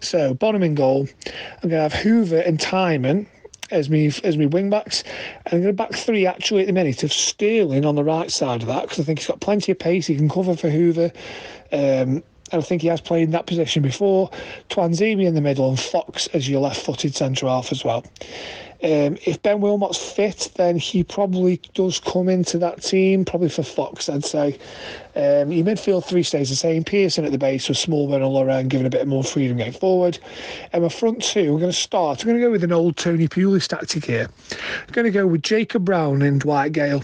[0.00, 1.08] So Bonham in goal.
[1.62, 3.26] I'm going to have Hoever and Tymon
[3.70, 5.02] as me as me wing backs.
[5.46, 8.30] And I'm going to back three actually at the minute of Sterling on the right
[8.30, 10.06] side of that because I think he's got plenty of pace.
[10.06, 11.12] He can cover for Hoever.
[11.72, 14.30] Um, and I think he has played in that position before.
[14.70, 18.04] Tuanzebe in the middle and Fox as your left-footed centre half as well.
[18.80, 23.64] Um, if Ben Wilmot's fit, then he probably does come into that team, probably for
[23.64, 24.56] Fox, I'd say.
[25.16, 26.84] Um, your midfield three stays the same.
[26.84, 30.20] Pearson at the base with Smallbone and Laurent giving a bit more freedom going forward.
[30.72, 32.20] And my front two, we're going to start.
[32.20, 34.28] I'm going to go with an old Tony Pulis tactic here.
[34.52, 37.02] I'm going to go with Jacob Brown and Dwight Gayle.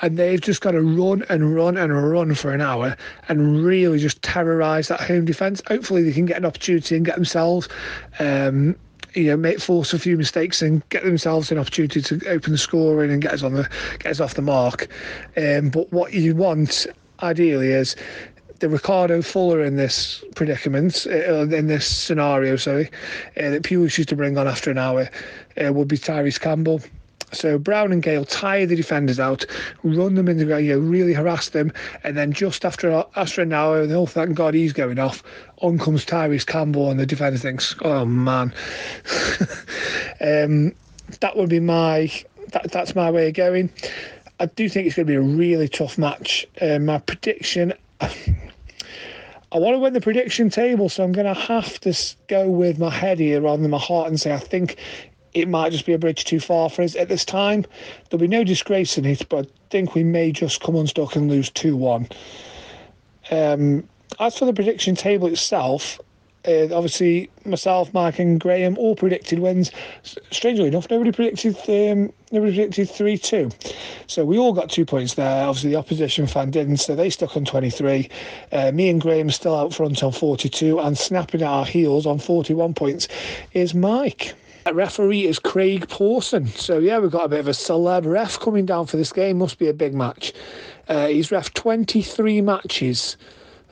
[0.00, 2.96] And they've just got to run and run and run for an hour
[3.28, 5.60] and really just terrorise that home defence.
[5.66, 7.68] Hopefully, they can get an opportunity and get themselves.
[8.18, 8.76] Um,
[9.14, 12.58] you know, make force a few mistakes and get themselves an opportunity to open the
[12.58, 14.88] scoring and get us on the get us off the mark.
[15.36, 16.86] Um, but what you want
[17.22, 17.96] ideally is
[18.60, 22.90] the Ricardo Fuller in this predicament, uh, in this scenario, sorry,
[23.36, 25.08] uh, that Pulis used to bring on after an hour
[25.62, 26.80] uh, would be Tyrese Campbell.
[27.32, 29.44] So Brown and Gayle tire the defenders out,
[29.82, 31.72] run them in the ground, you know, really harass them,
[32.04, 35.22] and then just after after an hour, and oh thank God he's going off,
[35.58, 38.52] on comes Tyrese Campbell, and the defender thinks, oh man,
[40.20, 40.72] um,
[41.20, 42.10] that would be my
[42.52, 43.70] that, that's my way of going.
[44.38, 46.46] I do think it's going to be a really tough match.
[46.60, 47.74] Uh, my prediction.
[49.52, 51.92] I want to win the prediction table, so I'm going to have to
[52.28, 54.76] go with my head here rather than my heart and say I think
[55.34, 57.64] it might just be a bridge too far for us at this time.
[58.08, 61.28] There'll be no disgrace in it, but I think we may just come unstuck and
[61.28, 62.08] lose 2 1.
[63.30, 66.00] Um, as for the prediction table itself,
[66.46, 69.70] uh, obviously myself, Mike, and Graham all predicted wins.
[70.30, 73.50] Strangely enough, nobody predicted um, nobody predicted three two,
[74.06, 75.46] so we all got two points there.
[75.46, 78.08] Obviously, the opposition fan didn't, so they stuck on twenty three.
[78.52, 82.06] Uh, me and Graham still out front on forty two, and snapping at our heels
[82.06, 83.06] on forty one points
[83.52, 84.34] is Mike.
[84.66, 86.46] A referee is Craig Pawson.
[86.48, 89.38] So, yeah, we've got a bit of a celeb ref coming down for this game.
[89.38, 90.32] Must be a big match.
[90.88, 93.16] Uh, he's ref 23 matches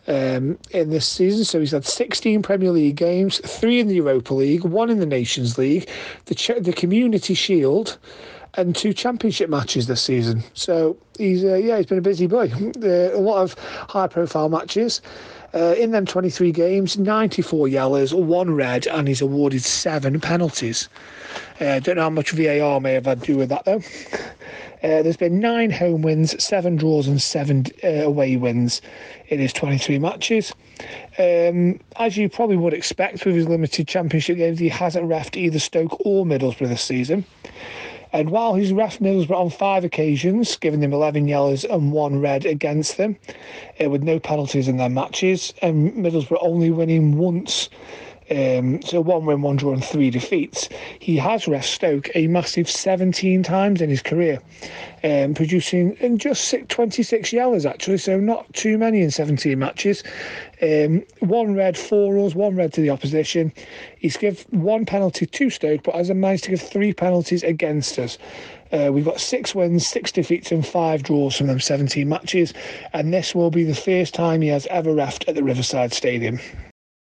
[0.06, 1.44] um, in this season.
[1.44, 5.06] So he's had 16 Premier League games, three in the Europa League, one in the
[5.06, 5.88] Nations League,
[6.24, 7.98] the, Ch- the Community Shield,
[8.54, 10.42] and two Championship matches this season.
[10.54, 12.50] So he's uh, yeah, he's been a busy boy.
[12.82, 15.02] Uh, a lot of high-profile matches.
[15.54, 20.88] Uh, in them 23 games, 94 yellows, one red, and he's awarded seven penalties.
[21.60, 23.82] Uh, don't know how much VAR may have had to do with that though.
[24.80, 28.80] Uh, there's been nine home wins, seven draws, and seven uh, away wins
[29.26, 30.52] in his 23 matches.
[31.18, 35.58] Um, as you probably would expect with his limited championship games, he hasn't refed either
[35.58, 37.24] Stoke or Middlesbrough this season.
[38.12, 42.46] And while he's ref Middlesbrough on five occasions, giving them 11 yellows and one red
[42.46, 43.16] against them,
[43.82, 47.68] uh, with no penalties in their matches, and Middlesbrough only winning once
[48.30, 50.68] Um, so one win, one draw, and three defeats.
[50.98, 54.40] He has ref Stoke a massive 17 times in his career,
[55.02, 60.02] um, producing in just 26 yellows actually, so not too many in 17 matches.
[60.60, 63.52] Um, one red, four us, one red to the opposition.
[63.98, 68.18] He's given one penalty to Stoke, but has managed to give three penalties against us.
[68.72, 72.52] Uh, we've got six wins, six defeats, and five draws from them 17 matches,
[72.92, 76.38] and this will be the first time he has ever refed at the Riverside Stadium.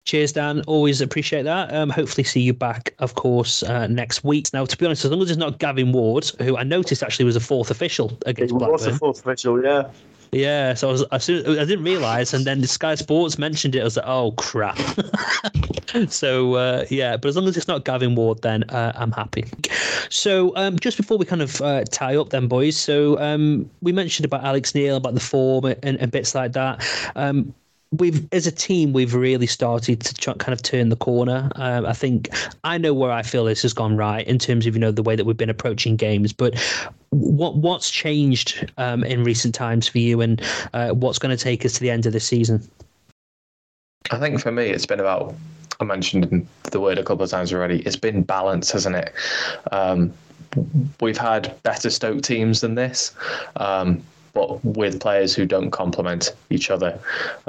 [0.06, 0.62] Cheers, Dan.
[0.68, 1.74] Always appreciate that.
[1.74, 4.46] Um, hopefully, see you back, of course, uh, next week.
[4.52, 7.24] Now, to be honest, as long as it's not Gavin Ward, who I noticed actually
[7.24, 8.72] was a fourth official against It Blackburn.
[8.72, 9.90] was a fourth official, yeah.
[10.30, 13.74] Yeah, so I, was, I, soon, I didn't realise, and then the Sky Sports mentioned
[13.74, 13.80] it.
[13.80, 14.78] I was like, oh crap.
[16.08, 19.44] so uh, yeah, but as long as it's not Gavin Ward, then uh, I'm happy.
[20.08, 22.76] So um, just before we kind of uh, tie up, then boys.
[22.76, 26.84] So um, we mentioned about Alex Neil, about the form and, and bits like that.
[27.16, 27.54] Um,
[27.96, 31.92] we've as a team we've really started to kind of turn the corner um, i
[31.92, 32.28] think
[32.64, 35.02] i know where i feel this has gone right in terms of you know the
[35.02, 36.58] way that we've been approaching games but
[37.10, 40.42] what what's changed um, in recent times for you and
[40.74, 42.62] uh, what's going to take us to the end of the season
[44.10, 45.34] I think for me, it's been about.
[45.78, 47.80] I mentioned the word a couple of times already.
[47.80, 49.12] It's been balance, hasn't it?
[49.72, 50.12] Um,
[51.00, 53.14] we've had better Stoke teams than this,
[53.56, 54.02] um,
[54.36, 57.00] but with players who don't complement each other.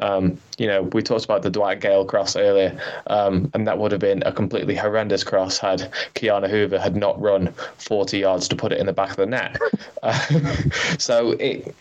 [0.01, 3.91] Um, you know, we talked about the Dwight Gayle cross earlier, um, and that would
[3.91, 8.55] have been a completely horrendous cross had Ki-Jana Hoever had not run 40 yards to
[8.55, 9.57] put it in the back of the net.
[10.01, 10.17] Uh,
[10.97, 11.75] so it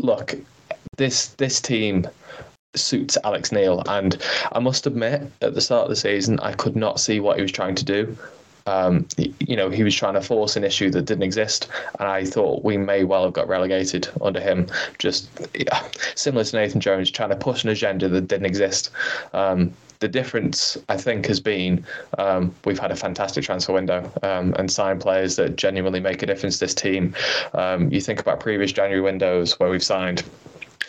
[0.00, 0.34] look,
[0.96, 2.08] this this team
[2.74, 3.84] suits Alex Neil.
[3.86, 7.36] And I must admit, at the start of the season, I could not see what
[7.36, 8.18] he was trying to do.
[8.68, 12.24] Um, you know, he was trying to force an issue that didn't exist, and I
[12.24, 14.66] thought we may well have got relegated under him.
[14.98, 15.82] Just yeah,
[16.14, 18.90] similar to Nathan Jones, trying to push an agenda that didn't exist.
[19.32, 21.84] Um, the difference, I think, has been
[22.18, 26.26] um, we've had a fantastic transfer window um, and signed players that genuinely make a
[26.26, 27.14] difference to this team.
[27.54, 30.22] Um, you think about previous January windows where we've signed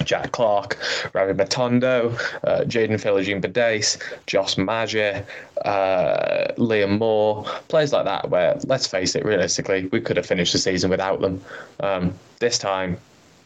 [0.04, 0.78] Jack Clark,
[1.14, 5.24] Rabbi Matondo, uh, Jaden Philogene Bidace, Josh Maja,
[5.66, 10.54] uh, Liam Moore, players like that, where, let's face it, realistically, we could have finished
[10.54, 11.42] the season without them.
[11.80, 12.98] Um, this time,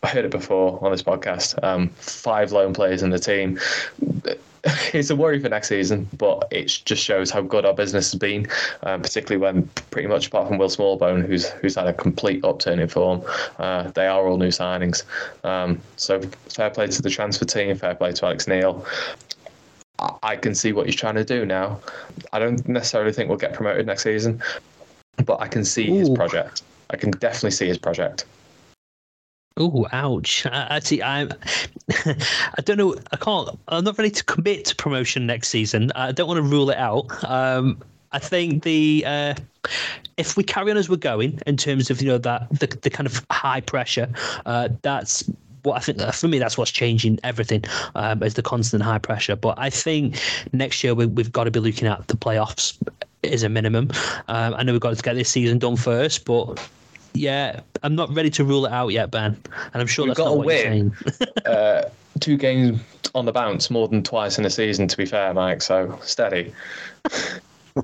[0.03, 3.59] I heard it before on this podcast, um, five loan players in the team.
[4.93, 8.19] It's a worry for next season, but it just shows how good our business has
[8.19, 8.47] been,
[8.83, 12.79] um, particularly when pretty much apart from Will Smallbone, who's who's had a complete upturn
[12.79, 13.23] in form,
[13.59, 15.03] uh, they are all new signings.
[15.43, 18.85] Um, so fair play to the transfer team, fair play to Alex Neil.
[19.99, 21.79] I- I can see what he's trying to do now.
[22.31, 24.41] I don't necessarily think we'll get promoted next season,
[25.25, 26.61] but I can see his project.
[26.89, 28.25] I can definitely see his project.
[29.55, 30.45] Oh, ouch!
[30.47, 31.31] I, actually, I'm.
[32.05, 32.95] I don't know.
[33.11, 33.49] I can't.
[33.67, 35.91] I'm not ready to commit to promotion next season.
[35.95, 37.23] I don't want to rule it out.
[37.23, 37.77] Um,
[38.11, 39.35] I think the uh,
[40.17, 42.89] if we carry on as we're going in terms of you know that the the
[42.89, 44.09] kind of high pressure,
[44.47, 45.23] uh, that's
[45.63, 47.63] what I think for me that's what's changing everything
[47.95, 49.35] um, is the constant high pressure.
[49.35, 50.19] But I think
[50.51, 52.77] next year we, we've got to be looking at the playoffs
[53.23, 53.91] as a minimum.
[54.27, 56.59] Um, I know we've got to get this season done first, but
[57.13, 59.37] yeah, I'm not ready to rule it out yet, Ben.
[59.73, 60.95] And I'm sure We've that's got to win.
[61.45, 61.89] uh,
[62.19, 62.79] two games
[63.15, 65.61] on the bounce more than twice in a season, to be fair, Mike.
[65.61, 66.53] So steady.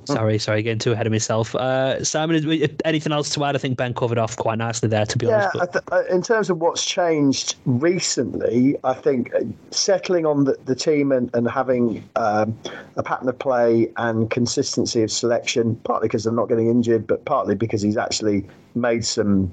[0.04, 1.54] Sorry, sorry, getting too ahead of myself.
[1.54, 3.54] Uh, Simon, is- anything else to add?
[3.54, 5.56] I think Ben covered off quite nicely there, to be Yeah, honest.
[5.56, 10.58] I th- uh, in terms of what's changed recently, I think uh, settling on the,
[10.64, 12.56] the team and, and having um,
[12.96, 17.24] a pattern of play and consistency of selection, partly because they're not getting injured, but
[17.24, 19.50] partly because he's actually made some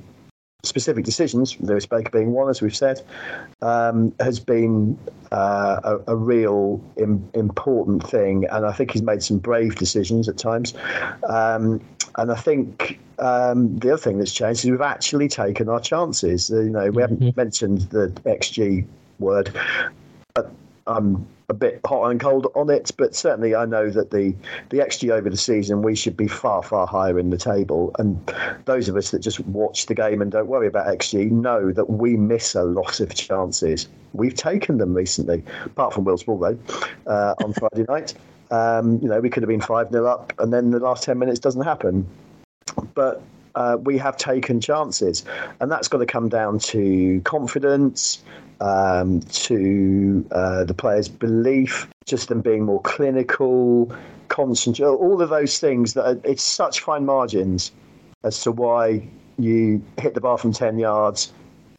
[0.64, 3.02] specific decisions, Lewis Baker being one, as we've said,
[3.62, 4.98] um, has been
[5.32, 8.46] uh, a, a real Im- important thing.
[8.52, 10.74] And I think he's made some brave decisions at times.
[11.28, 11.82] Um,
[12.18, 16.50] and I think um, the other thing that's changed is we've actually taken our chances.
[16.50, 18.86] You know, we haven't mentioned the XG
[19.20, 19.56] word.
[20.34, 20.52] But
[20.88, 24.36] I'm a bit hot and cold on it, but certainly I know that the
[24.70, 27.96] the XG over the season we should be far far higher in the table.
[28.00, 28.20] And
[28.66, 31.90] those of us that just watch the game and don't worry about XG know that
[31.90, 33.88] we miss a lot of chances.
[34.12, 36.60] We've taken them recently, apart from Will Smallbone,
[37.06, 38.14] uh, on Friday night.
[38.52, 41.18] Um, you know, we could have been five 0 up, and then the last ten
[41.18, 42.06] minutes doesn't happen.
[42.94, 43.22] But
[43.56, 45.24] uh, we have taken chances,
[45.62, 48.22] and that's got to come down to confidence,
[48.62, 53.92] um, to uh, the players' belief, just them being more clinical,
[54.30, 55.94] concentrate, all of those things.
[55.94, 57.72] That are, it's such fine margins
[58.24, 61.32] as to why you hit the bar from ten yards,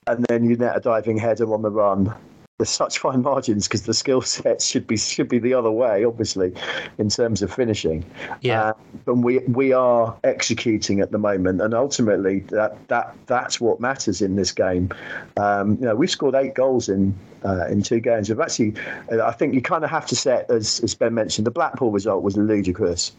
[0.07, 2.15] and then you net a diving header on the run.
[2.59, 6.05] There's such fine margins because the skill sets should be should be the other way,
[6.05, 6.53] obviously,
[6.99, 8.05] in terms of finishing.
[8.41, 8.71] Yeah.
[8.71, 8.73] Uh,
[9.07, 14.21] and we we are executing at the moment, and ultimately that that that's what matters
[14.21, 14.91] in this game.
[15.37, 18.29] Um, you know, we've scored eight goals in uh, in two games.
[18.29, 18.75] We've actually,
[19.23, 22.25] I think you kind of have to set as as Ben mentioned, the Blackpool result
[22.25, 23.13] was ludicrous.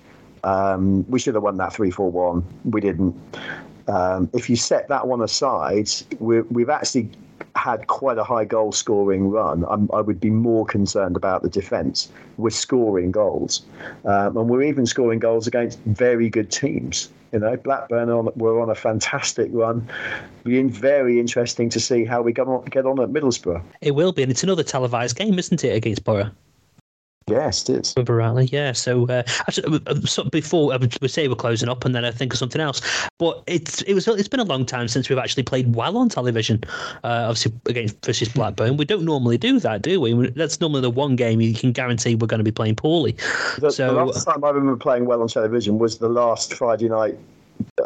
[0.44, 2.44] Um, we should have won that three four one.
[2.66, 3.16] We didn't.
[3.88, 7.10] Um, if you set that one aside, we we've actually
[7.60, 11.50] had quite a high goal scoring run, I'm, i would be more concerned about the
[11.50, 12.10] defence.
[12.38, 13.64] We're scoring goals,
[14.06, 17.10] um, and we're even scoring goals against very good teams.
[17.34, 19.88] You know, Blackburn on, were on a fantastic run.
[20.44, 23.62] Being very interesting to see how we get on, get on at Middlesbrough.
[23.82, 26.32] It will be, and it's another televised game, isn't it, against Borough?
[27.30, 27.94] Yes, it is.
[27.96, 28.72] Remember rightly, yeah.
[28.72, 32.12] So, uh, actually, uh, so before I would say we're closing up, and then I
[32.12, 32.82] think of something else.
[33.18, 36.10] But it's it was it's been a long time since we've actually played well on
[36.10, 36.64] television.
[37.04, 40.30] Uh, obviously against versus Blackburn, we don't normally do that, do we?
[40.32, 43.16] That's normally the one game you can guarantee we're going to be playing poorly.
[43.60, 46.90] The, so the last time I remember playing well on television was the last Friday
[46.90, 47.18] night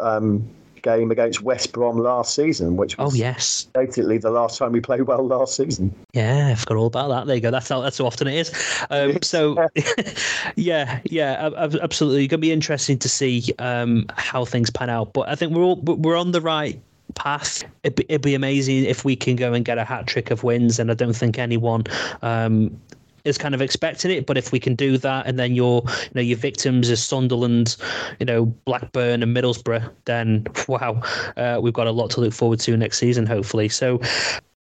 [0.00, 0.48] um,
[0.84, 4.80] game against West Brom last season, which was oh yes, basically the last time we
[4.80, 5.92] played well last season.
[6.12, 7.26] Yeah, I forgot all about that.
[7.26, 7.50] There you go.
[7.50, 8.84] That's how that's how often it is.
[8.90, 9.66] Um, so,
[10.54, 11.50] yeah, yeah,
[11.82, 12.24] absolutely.
[12.24, 15.12] It's gonna be interesting to see um, how things pan out.
[15.12, 16.80] But I think we're all we're on the right
[17.14, 17.64] path.
[17.82, 20.44] It'd be, it'd be, amazing if we can go and get a hat trick of
[20.44, 21.84] wins, and I don't think anyone
[22.22, 22.78] um,
[23.24, 24.26] is kind of expecting it.
[24.26, 27.76] But if we can do that, and then your you know your victims is Sunderland,
[28.20, 31.02] you know Blackburn and Middlesbrough, then wow,
[31.36, 33.68] uh, we've got a lot to look forward to next season, hopefully.
[33.68, 34.00] So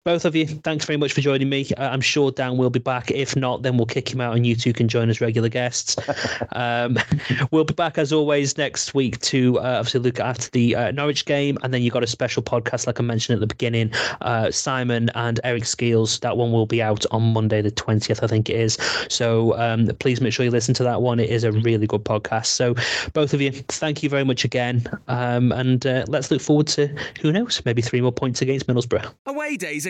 [0.05, 1.67] both of you, thanks very much for joining me.
[1.77, 3.11] Uh, I'm sure Dan will be back.
[3.11, 5.97] If not, then we'll kick him out and you two can join as regular guests.
[6.53, 6.99] um,
[7.51, 11.27] we'll be back as always next week to uh, obviously look after the uh, Norwich
[11.27, 11.59] game.
[11.63, 13.93] And then you've got a special podcast, like I mentioned at the beginning.
[14.23, 18.27] Uh, Simon and Eric Skeels, that one will be out on Monday, the 20th, I
[18.27, 18.79] think it is.
[19.11, 21.21] So um, please make sure you listen to that one.
[21.21, 22.47] It is a really good podcast.
[22.47, 22.75] So
[23.13, 24.87] both of you, thank you very much again.
[25.09, 26.87] Um, and uh, let's look forward to,
[27.21, 29.13] who knows, maybe three more points against Middlesbrough.
[29.27, 29.90] Away days